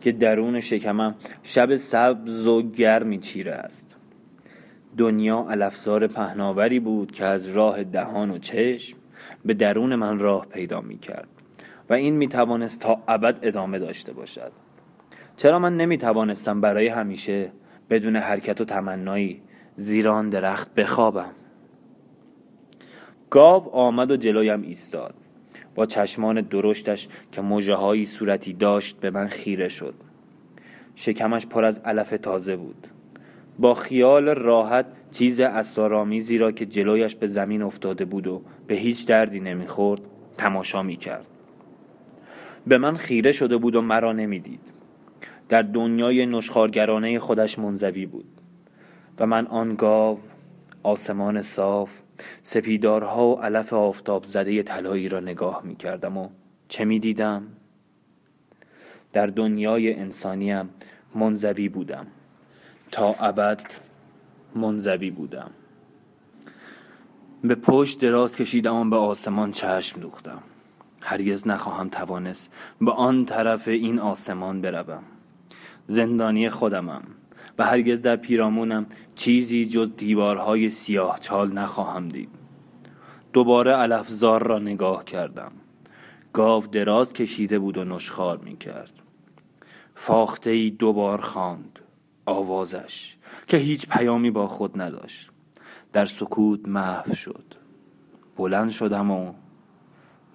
که 0.00 0.12
درون 0.12 0.60
شکمم 0.60 1.14
شب 1.42 1.76
سبز 1.76 2.46
و 2.46 2.62
گرمی 2.62 3.18
چیره 3.18 3.52
است. 3.52 3.96
دنیا 4.96 5.46
علفزار 5.50 6.06
پهناوری 6.06 6.80
بود 6.80 7.12
که 7.12 7.24
از 7.24 7.48
راه 7.48 7.84
دهان 7.84 8.30
و 8.30 8.38
چشم 8.38 8.97
به 9.44 9.54
درون 9.54 9.94
من 9.94 10.18
راه 10.18 10.46
پیدا 10.46 10.80
می 10.80 10.98
کرد 10.98 11.28
و 11.90 11.94
این 11.94 12.16
می 12.16 12.28
توانست 12.28 12.80
تا 12.80 13.02
ابد 13.08 13.38
ادامه 13.42 13.78
داشته 13.78 14.12
باشد. 14.12 14.52
چرا 15.36 15.58
من 15.58 15.76
نمی 15.76 15.98
توانستم 15.98 16.60
برای 16.60 16.88
همیشه 16.88 17.52
بدون 17.90 18.16
حرکت 18.16 18.60
و 18.60 18.64
تمنایی 18.64 19.42
زیر 19.76 20.08
آن 20.08 20.30
درخت 20.30 20.74
بخوابم؟ 20.74 21.30
گاو 23.30 23.74
آمد 23.74 24.10
و 24.10 24.16
جلویم 24.16 24.62
ایستاد. 24.62 25.14
با 25.74 25.86
چشمان 25.86 26.40
درشتش 26.40 27.08
که 27.32 27.40
موجه 27.40 28.04
صورتی 28.04 28.52
داشت 28.52 29.00
به 29.00 29.10
من 29.10 29.28
خیره 29.28 29.68
شد. 29.68 29.94
شکمش 30.94 31.46
پر 31.46 31.64
از 31.64 31.78
علف 31.78 32.10
تازه 32.10 32.56
بود. 32.56 32.86
با 33.58 33.74
خیال 33.74 34.28
راحت 34.28 34.86
چیز 35.12 35.40
اسرارآمیزی 35.40 36.38
را 36.38 36.52
که 36.52 36.66
جلویش 36.66 37.14
به 37.14 37.26
زمین 37.26 37.62
افتاده 37.62 38.04
بود 38.04 38.26
و 38.26 38.42
به 38.66 38.74
هیچ 38.74 39.06
دردی 39.06 39.40
نمی‌خورد 39.40 40.00
تماشا 40.38 40.82
می 40.82 40.96
کرد 40.96 41.26
به 42.66 42.78
من 42.78 42.96
خیره 42.96 43.32
شده 43.32 43.56
بود 43.56 43.76
و 43.76 43.80
مرا 43.80 44.12
نمی‌دید. 44.12 44.60
در 45.48 45.62
دنیای 45.62 46.26
نشخارگرانه 46.26 47.18
خودش 47.18 47.58
منزوی 47.58 48.06
بود 48.06 48.24
و 49.18 49.26
من 49.26 49.46
آن 49.46 49.74
گاو 49.74 50.18
آسمان 50.82 51.42
صاف 51.42 51.90
سپیدارها 52.42 53.28
و 53.28 53.40
علف 53.40 53.72
آفتاب 53.72 54.24
زده 54.24 54.62
طلایی 54.62 55.08
را 55.08 55.20
نگاه 55.20 55.62
می 55.64 55.76
کردم 55.76 56.16
و 56.16 56.28
چه 56.68 56.84
می 56.84 56.98
دیدم؟ 56.98 57.42
در 59.12 59.26
دنیای 59.26 59.94
انسانیم 59.94 60.68
منزوی 61.14 61.68
بودم. 61.68 62.06
تا 62.90 63.14
ابد 63.14 63.60
منزوی 64.54 65.10
بودم. 65.10 65.50
به 67.42 67.54
پشت 67.54 68.00
دراز 68.00 68.36
کشیدم 68.36 68.74
و 68.76 68.90
به 68.90 68.96
آسمان 68.96 69.52
چشم 69.52 70.00
دوختم. 70.00 70.42
هرگز 71.00 71.48
نخواهم 71.48 71.88
توانست 71.88 72.50
به 72.80 72.90
آن 72.90 73.24
طرف 73.24 73.68
این 73.68 73.98
آسمان 73.98 74.60
بروم. 74.60 75.02
زندانی 75.86 76.50
خودمم 76.50 77.02
و 77.58 77.64
هرگز 77.64 78.02
در 78.02 78.16
پیرامونم 78.16 78.86
چیزی 79.14 79.66
جز 79.66 79.96
دیوارهای 79.96 80.70
سیاه 80.70 81.18
چال 81.20 81.52
نخواهم 81.52 82.08
دید. 82.08 82.28
دوباره 83.32 83.72
علفزار 83.72 84.46
را 84.46 84.58
نگاه 84.58 85.04
کردم. 85.04 85.52
گاو 86.32 86.66
دراز 86.66 87.12
کشیده 87.12 87.58
بود 87.58 87.78
و 87.78 87.84
نشخار 87.84 88.38
می 88.38 88.56
کرد 88.56 88.92
فاخته 89.94 90.50
ای 90.50 90.70
دوبار 90.70 91.20
خواند. 91.20 91.78
آوازش 92.28 93.16
که 93.46 93.56
هیچ 93.56 93.88
پیامی 93.88 94.30
با 94.30 94.48
خود 94.48 94.80
نداشت. 94.80 95.30
در 95.92 96.06
سکوت 96.06 96.68
محو 96.68 97.14
شد. 97.14 97.54
بلند 98.36 98.70
شدم 98.70 99.10
و 99.10 99.32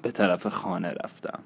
به 0.02 0.12
طرف 0.12 0.48
خانه 0.48 0.94
رفتم. 1.04 1.40